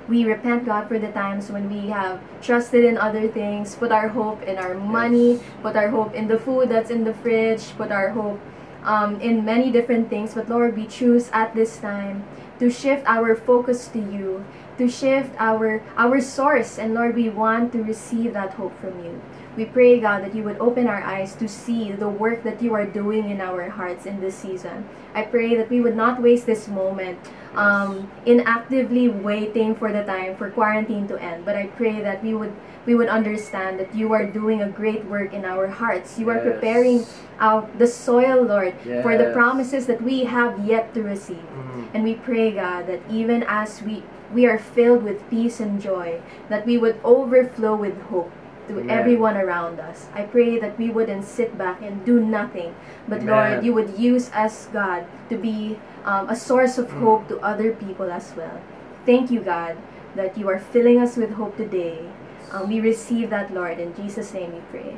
We 0.09 0.25
repent, 0.25 0.65
God, 0.65 0.89
for 0.89 0.99
the 0.99 1.11
times 1.11 1.51
when 1.51 1.69
we 1.69 1.89
have 1.91 2.21
trusted 2.41 2.85
in 2.85 2.97
other 2.97 3.29
things, 3.29 3.75
put 3.75 3.91
our 3.91 4.09
hope 4.09 4.43
in 4.43 4.57
our 4.57 4.75
money, 4.75 5.41
put 5.62 5.77
our 5.77 5.89
hope 5.89 6.15
in 6.15 6.29
the 6.29 6.39
food 6.39 6.69
that's 6.69 6.91
in 6.91 7.05
the 7.05 7.12
fridge, 7.12 7.77
put 7.77 7.91
our 7.91 8.11
hope 8.11 8.41
um, 8.85 9.21
in 9.21 9.45
many 9.45 9.71
different 9.73 10.09
things. 10.09 10.35
But 10.35 10.49
Lord, 10.49 10.77
we 10.77 10.87
choose 10.87 11.29
at 11.33 11.55
this 11.55 11.77
time 11.79 12.25
to 12.59 12.71
shift 12.71 13.05
our 13.07 13.35
focus 13.35 13.89
to 13.89 13.99
you, 13.99 14.45
to 14.79 14.89
shift 14.89 15.31
our 15.39 15.83
our 15.97 16.21
source, 16.21 16.79
and 16.79 16.95
Lord, 16.95 17.15
we 17.15 17.29
want 17.29 17.73
to 17.73 17.83
receive 17.83 18.35
that 18.35 18.55
hope 18.55 18.79
from 18.81 19.03
you. 19.05 19.21
We 19.57 19.65
pray, 19.65 20.01
God, 20.01 20.23
that 20.23 20.35
you 20.35 20.43
would 20.45 20.59
open 20.61 20.87
our 20.87 21.03
eyes 21.03 21.35
to 21.37 21.49
see 21.49 21.91
the 21.91 22.09
work 22.11 22.45
that 22.45 22.61
you 22.61 22.75
are 22.75 22.85
doing 22.85 23.31
in 23.31 23.41
our 23.41 23.71
hearts 23.71 24.05
in 24.05 24.21
this 24.21 24.37
season. 24.37 24.85
I 25.15 25.23
pray 25.23 25.57
that 25.57 25.71
we 25.71 25.81
would 25.81 25.97
not 25.97 26.21
waste 26.21 26.45
this 26.45 26.69
moment 26.69 27.19
um, 27.55 28.11
in 28.27 28.41
actively 28.41 29.09
waiting 29.09 29.75
for 29.75 29.91
the 29.91 30.05
time 30.05 30.37
for 30.37 30.51
quarantine 30.51 31.09
to 31.09 31.17
end. 31.17 31.47
But 31.47 31.57
I 31.57 31.69
pray 31.69 32.01
that 32.03 32.23
we 32.23 32.35
would 32.35 32.53
we 32.85 32.95
would 32.95 33.09
understand 33.09 33.81
that 33.81 33.95
you 33.95 34.12
are 34.12 34.27
doing 34.27 34.61
a 34.62 34.69
great 34.69 35.05
work 35.07 35.33
in 35.33 35.45
our 35.45 35.67
hearts. 35.67 36.19
You 36.21 36.29
are 36.31 36.39
preparing 36.39 37.05
our, 37.41 37.67
the 37.79 37.87
soil, 37.87 38.43
Lord, 38.45 38.75
for 39.03 39.17
the 39.19 39.33
promises 39.33 39.87
that 39.87 40.01
we 40.03 40.25
have 40.25 40.65
yet 40.65 40.95
to 40.95 41.03
receive. 41.03 41.43
Mhm. 41.57 41.89
And 41.95 42.05
we 42.05 42.15
pray, 42.15 42.53
God, 42.53 42.87
that 42.87 43.01
even 43.11 43.43
as 43.49 43.83
we 43.83 44.05
we 44.33 44.47
are 44.47 44.59
filled 44.59 45.03
with 45.03 45.29
peace 45.31 45.61
and 45.61 45.81
joy, 45.81 46.21
that 46.49 46.67
we 46.67 46.79
would 46.79 46.99
overflow 47.05 47.77
with 47.77 48.01
hope 48.11 48.33
to 48.69 48.81
Amen. 48.81 48.91
everyone 48.91 49.37
around 49.37 49.79
us. 49.79 50.07
I 50.15 50.23
pray 50.23 50.59
that 50.59 50.79
we 50.79 50.91
wouldn't 50.91 51.25
sit 51.25 51.57
back 51.57 51.83
and 51.83 52.05
do 52.05 52.19
nothing, 52.21 52.75
but 53.09 53.23
Amen. 53.23 53.29
Lord, 53.31 53.65
you 53.65 53.73
would 53.75 53.99
use 53.99 54.31
us, 54.33 54.67
God, 54.73 55.07
to 55.31 55.37
be 55.39 55.79
um, 56.05 56.29
a 56.29 56.37
source 56.37 56.79
of 56.79 56.91
Mm. 56.91 57.01
hope 57.01 57.29
to 57.29 57.39
other 57.41 57.73
people 57.73 58.11
as 58.11 58.35
well. 58.37 58.61
Thank 59.07 59.31
you, 59.31 59.41
God, 59.41 59.77
that 60.17 60.37
you 60.37 60.49
are 60.49 60.59
filling 60.59 60.99
us 60.99 61.17
with 61.17 61.31
hope 61.39 61.57
today. 61.57 62.11
Um, 62.51 62.69
we 62.69 62.81
receive 62.81 63.31
that, 63.31 63.55
Lord. 63.55 63.79
In 63.79 63.95
Jesus' 63.95 64.33
name 64.35 64.55
we 64.55 64.61
pray. 64.71 64.97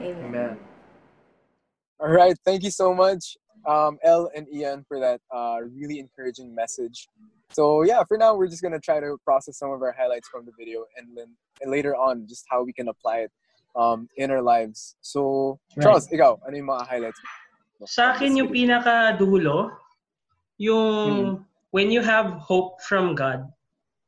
Amen. 0.00 0.24
Amen. 0.26 0.58
All 2.00 2.10
right, 2.10 2.36
thank 2.44 2.62
you 2.62 2.70
so 2.70 2.94
much. 2.94 3.36
um, 3.64 3.98
El 4.02 4.28
and 4.34 4.46
Ian 4.52 4.84
for 4.88 4.98
that 4.98 5.20
uh, 5.30 5.60
really 5.78 5.98
encouraging 6.00 6.52
message. 6.54 7.06
So 7.52 7.82
yeah, 7.82 8.02
for 8.04 8.16
now 8.16 8.34
we're 8.34 8.48
just 8.48 8.62
gonna 8.62 8.80
try 8.80 9.00
to 9.00 9.16
process 9.24 9.58
some 9.58 9.70
of 9.70 9.82
our 9.82 9.92
highlights 9.92 10.28
from 10.28 10.44
the 10.44 10.52
video, 10.58 10.84
and 10.96 11.16
then 11.16 11.28
and 11.60 11.70
later 11.70 11.94
on 11.94 12.26
just 12.26 12.44
how 12.48 12.64
we 12.64 12.72
can 12.72 12.88
apply 12.88 13.28
it 13.28 13.32
um, 13.76 14.08
in 14.16 14.30
our 14.30 14.42
lives. 14.42 14.96
So 15.00 15.58
Charles, 15.80 16.08
ikaw, 16.08 16.40
ano 16.46 16.54
yung 16.56 16.68
mga 16.68 16.86
highlights? 16.86 17.20
Sa 17.86 18.14
akin 18.14 18.38
yung 18.38 18.50
pinaka-dulo, 18.54 19.74
yung 20.58 21.44
when 21.74 21.90
you 21.90 22.00
have 22.00 22.38
hope 22.38 22.78
from 22.86 23.14
God, 23.14 23.48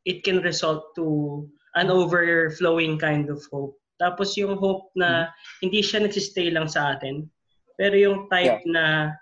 it 0.05 0.23
can 0.23 0.39
result 0.45 0.95
to 0.95 1.49
an 1.75 1.91
overflowing 1.91 2.99
kind 2.99 3.29
of 3.31 3.43
hope. 3.51 3.75
Tapos 3.99 4.37
yung 4.39 4.59
hope 4.59 4.91
na 4.95 5.31
hindi 5.59 5.83
siya 5.83 6.07
nagsistay 6.07 6.55
lang 6.55 6.71
sa 6.71 6.95
atin, 6.95 7.27
pero 7.75 7.99
yung 7.99 8.31
type 8.31 8.63
na 8.67 9.15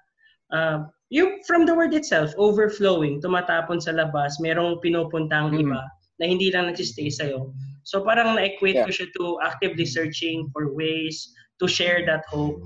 uh, 0.52 0.86
yung 1.12 1.40
from 1.44 1.64
the 1.68 1.74
word 1.74 1.92
itself, 1.92 2.32
overflowing, 2.40 3.20
tumatapon 3.20 3.80
sa 3.80 3.92
labas, 3.92 4.40
merong 4.40 4.80
pinupuntang 4.80 5.52
Mhm. 5.52 5.68
iba 5.68 5.80
na 6.20 6.24
hindi 6.28 6.48
lang 6.52 6.68
nagsistay 6.72 7.08
sa'yo. 7.12 7.52
So 7.84 8.00
parang 8.06 8.38
na-equate 8.38 8.78
Yeah. 8.80 8.86
ko 8.86 8.92
siya 8.94 9.08
to 9.18 9.24
actively 9.42 9.84
searching 9.84 10.48
for 10.54 10.70
ways 10.72 11.28
to 11.60 11.66
share 11.66 12.06
that 12.06 12.22
hope, 12.30 12.62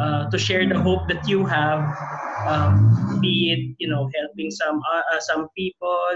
uh, 0.00 0.26
to 0.32 0.38
share 0.40 0.64
the 0.66 0.76
hope 0.76 1.04
that 1.12 1.22
you 1.28 1.44
have, 1.44 1.84
um, 2.48 2.90
be 3.20 3.52
it, 3.52 3.62
you 3.78 3.88
know, 3.88 4.08
helping 4.16 4.50
some 4.50 4.80
uh, 4.80 5.04
uh, 5.14 5.20
some 5.22 5.46
people, 5.54 6.14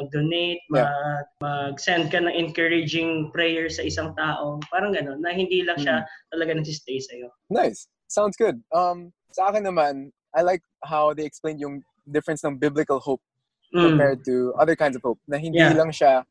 mag-donate, 0.00 0.62
Yeah. 0.72 0.88
mag, 0.88 1.26
mag-send 1.44 2.08
ka 2.08 2.22
ng 2.24 2.32
encouraging 2.32 3.28
prayer 3.36 3.68
sa 3.68 3.84
isang 3.84 4.16
tao, 4.16 4.56
parang 4.72 4.96
gano'n, 4.96 5.20
na 5.20 5.34
hindi 5.36 5.60
lang 5.66 5.76
siya 5.76 6.06
talaga 6.32 6.56
nagsistay 6.56 6.96
sa'yo. 7.02 7.28
Nice. 7.52 7.84
Sounds 8.08 8.36
good. 8.40 8.60
Um, 8.72 9.12
sa 9.36 9.52
akin 9.52 9.64
naman, 9.68 10.12
I 10.34 10.42
like 10.42 10.62
how 10.84 11.12
they 11.14 11.24
explained 11.24 11.60
yung 11.60 11.82
difference 12.10 12.42
ng 12.44 12.58
biblical 12.58 13.00
hope 13.00 13.20
Mm, 13.72 13.88
compared 13.88 14.20
to 14.28 14.52
other 14.60 14.76
kinds 14.76 14.96
of 14.96 15.02
hope. 15.02 15.16
Na 15.24 15.40
hindi 15.40 15.56
Yeah. 15.64 15.72
lang 15.72 15.88
siya 15.88 16.24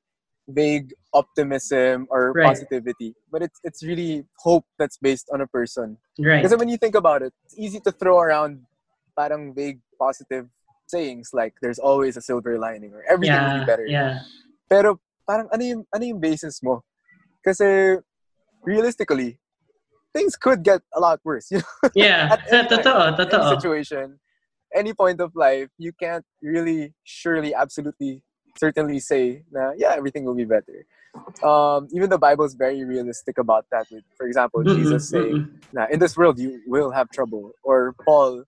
vague 0.46 0.94
optimism 1.14 2.06
or 2.14 2.34
Right. 2.38 2.46
positivity, 2.54 3.18
but 3.34 3.42
it's 3.42 3.58
it's 3.66 3.82
really 3.82 4.26
hope 4.46 4.66
that's 4.78 4.98
based 5.02 5.26
on 5.34 5.42
a 5.42 5.50
person. 5.50 5.98
right. 6.22 6.38
Because 6.46 6.54
when 6.54 6.70
you 6.70 6.78
think 6.78 6.94
about 6.94 7.26
it, 7.26 7.34
it's 7.46 7.58
easy 7.58 7.82
to 7.82 7.92
throw 7.92 8.22
around 8.22 8.62
parang 9.18 9.54
vague 9.58 9.82
positive 9.98 10.46
sayings 10.86 11.34
like 11.34 11.58
there's 11.66 11.80
always 11.82 12.14
a 12.14 12.22
silver 12.22 12.62
lining 12.62 12.94
or 12.94 13.02
everything 13.10 13.42
will 13.42 13.58
be 13.58 13.66
better. 13.66 13.90
yeah. 13.90 14.22
Pero 14.70 15.02
parang 15.26 15.50
ano 15.50 15.64
yung 15.66 15.82
ano 15.90 16.04
yung 16.06 16.22
basis 16.22 16.62
mo? 16.62 16.86
Kasi 17.42 17.98
realistically, 18.62 19.40
things 20.13 20.36
could 20.36 20.63
get 20.63 20.82
a 20.93 21.00
lot 21.00 21.19
worse. 21.24 21.50
You 21.52 21.60
know? 21.60 21.89
Yeah, 21.95 22.30
At 22.32 22.41
any 22.52 22.67
totoo, 22.67 23.17
totoo. 23.17 23.50
situation, 23.50 24.19
any 24.76 24.93
point 24.93 25.19
of 25.21 25.36
life, 25.36 25.69
you 25.78 25.91
can't 25.93 26.26
really, 26.41 26.93
surely, 27.04 27.54
absolutely, 27.54 28.21
certainly 28.58 29.00
say, 29.00 29.43
na, 29.52 29.71
yeah, 29.78 29.93
everything 29.95 30.24
will 30.26 30.36
be 30.36 30.45
better. 30.45 30.86
Um, 31.43 31.88
even 31.93 32.10
the 32.10 32.17
Bible 32.17 32.45
is 32.45 32.54
very 32.56 32.84
realistic 32.84 33.38
about 33.38 33.65
that. 33.71 33.88
With, 33.91 34.04
for 34.17 34.28
example, 34.28 34.62
Mm-mm, 34.62 34.76
Jesus 34.76 35.10
saying, 35.10 35.36
mm-mm. 35.36 35.62
na, 35.74 35.88
in 35.91 36.00
this 36.00 36.15
world 36.15 36.39
you 36.39 36.62
will 36.67 36.91
have 36.91 37.10
trouble. 37.12 37.52
Or 37.63 37.95
Paul, 38.06 38.43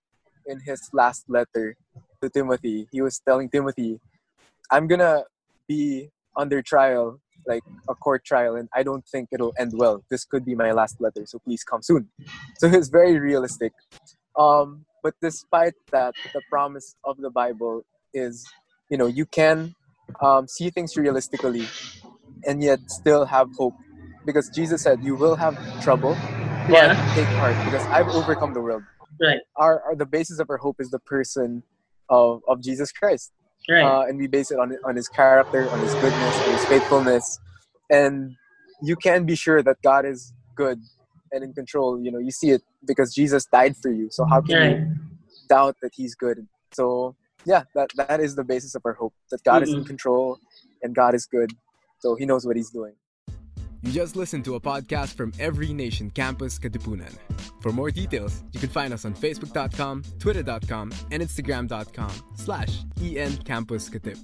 in 0.46 0.60
his 0.60 0.88
last 0.92 1.24
letter 1.28 1.76
to 2.22 2.30
Timothy, 2.30 2.88
he 2.90 3.00
was 3.02 3.20
telling 3.26 3.48
Timothy, 3.50 4.00
I'm 4.70 4.86
gonna 4.86 5.24
be 5.68 6.10
under 6.36 6.62
trial, 6.62 7.20
like 7.46 7.64
a 7.88 7.94
court 7.94 8.24
trial, 8.24 8.56
and 8.56 8.68
I 8.74 8.82
don't 8.82 9.06
think 9.08 9.30
it'll 9.32 9.54
end 9.58 9.72
well. 9.76 10.04
This 10.10 10.24
could 10.24 10.44
be 10.44 10.54
my 10.54 10.72
last 10.72 10.96
letter, 11.00 11.24
so 11.26 11.38
please 11.40 11.64
come 11.64 11.82
soon. 11.82 12.10
So 12.58 12.68
it's 12.68 12.88
very 12.88 13.18
realistic. 13.18 13.72
Um, 14.38 14.86
but 15.02 15.14
despite 15.22 15.74
that, 15.92 16.14
the 16.34 16.42
promise 16.50 16.96
of 17.04 17.18
the 17.18 17.30
Bible 17.30 17.82
is, 18.14 18.44
you 18.90 18.98
know, 18.98 19.06
you 19.06 19.26
can 19.26 19.74
um, 20.22 20.48
see 20.48 20.70
things 20.70 20.96
realistically 20.96 21.70
and 22.46 22.62
yet 22.62 22.80
still 22.88 23.26
have 23.26 23.50
hope. 23.56 23.74
Because 24.26 24.50
Jesus 24.54 24.82
said, 24.82 25.00
You 25.02 25.16
will 25.16 25.36
have 25.36 25.56
trouble, 25.80 26.22
but 26.66 26.78
Yeah. 26.82 26.94
take 27.14 27.30
heart, 27.38 27.58
because 27.64 27.86
I've 27.92 28.08
overcome 28.08 28.54
the 28.54 28.62
world. 28.62 28.84
Right, 29.20 29.40
Our, 29.56 29.82
our 29.82 29.96
the 29.96 30.06
basis 30.06 30.40
of 30.40 30.50
our 30.50 30.58
hope 30.58 30.76
is 30.80 30.90
the 30.90 31.00
person 31.00 31.64
of, 32.10 32.42
of 32.48 32.62
Jesus 32.62 32.92
Christ 32.92 33.32
right. 33.68 33.82
uh, 33.82 34.02
and 34.06 34.18
we 34.18 34.26
base 34.26 34.50
it 34.50 34.58
on 34.58 34.76
on 34.84 34.96
his 34.96 35.08
character, 35.08 35.68
on 35.70 35.80
his 35.80 35.94
goodness, 35.94 36.40
on 36.46 36.52
his 36.52 36.64
faithfulness, 36.66 37.40
and 37.90 38.36
you 38.82 38.96
can 38.96 39.24
be 39.24 39.34
sure 39.34 39.62
that 39.62 39.76
God 39.82 40.04
is 40.04 40.32
good 40.56 40.78
and 41.32 41.44
in 41.44 41.52
control. 41.52 42.00
You 42.00 42.12
know, 42.12 42.18
you 42.18 42.30
see 42.30 42.50
it 42.50 42.62
because 42.86 43.14
Jesus 43.14 43.44
died 43.46 43.76
for 43.76 43.90
you. 43.90 44.08
So 44.10 44.24
how 44.24 44.40
can 44.40 44.56
right. 44.56 44.78
you 44.78 44.96
doubt 45.48 45.76
that 45.82 45.92
He's 45.94 46.14
good? 46.14 46.46
So 46.72 47.16
yeah, 47.44 47.64
that 47.74 47.90
that 47.96 48.20
is 48.20 48.36
the 48.36 48.44
basis 48.44 48.74
of 48.74 48.82
our 48.84 48.94
hope 48.94 49.14
that 49.30 49.42
God 49.44 49.62
is 49.62 49.72
in 49.72 49.84
control 49.84 50.38
and 50.82 50.94
God 50.94 51.14
is 51.14 51.26
good. 51.26 51.52
So 51.98 52.14
He 52.14 52.26
knows 52.26 52.46
what 52.46 52.56
He's 52.56 52.70
doing. 52.70 52.94
You 53.84 53.92
just 53.92 54.16
listened 54.16 54.46
to 54.46 54.54
a 54.54 54.60
podcast 54.60 55.14
from 55.14 55.34
Every 55.38 55.74
Nation 55.74 56.08
Campus 56.08 56.58
Katipunan. 56.58 57.14
For 57.60 57.70
more 57.70 57.90
details, 57.90 58.42
you 58.52 58.58
can 58.58 58.70
find 58.70 58.94
us 58.94 59.04
on 59.04 59.12
Facebook.com, 59.12 60.04
Twitter.com, 60.18 60.90
and 61.10 61.22
Instagram.com 61.22 62.10
slash 62.34 62.78
EN 63.02 63.36
Campus 63.38 63.90
Katip. 63.90 64.16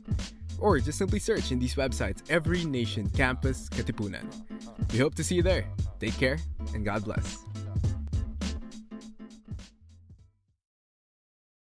Or 0.59 0.79
just 0.79 0.97
simply 0.97 1.19
search 1.19 1.53
in 1.53 1.59
these 1.59 1.75
websites 1.75 2.23
Every 2.31 2.65
Nation 2.65 3.11
Campus 3.11 3.69
Katipunan. 3.69 4.25
We 4.93 4.99
hope 4.99 5.15
to 5.17 5.25
see 5.25 5.35
you 5.35 5.43
there. 5.43 5.67
Take 5.99 6.17
care 6.17 6.39
and 6.73 6.83
God 6.83 7.05
bless. 7.05 7.45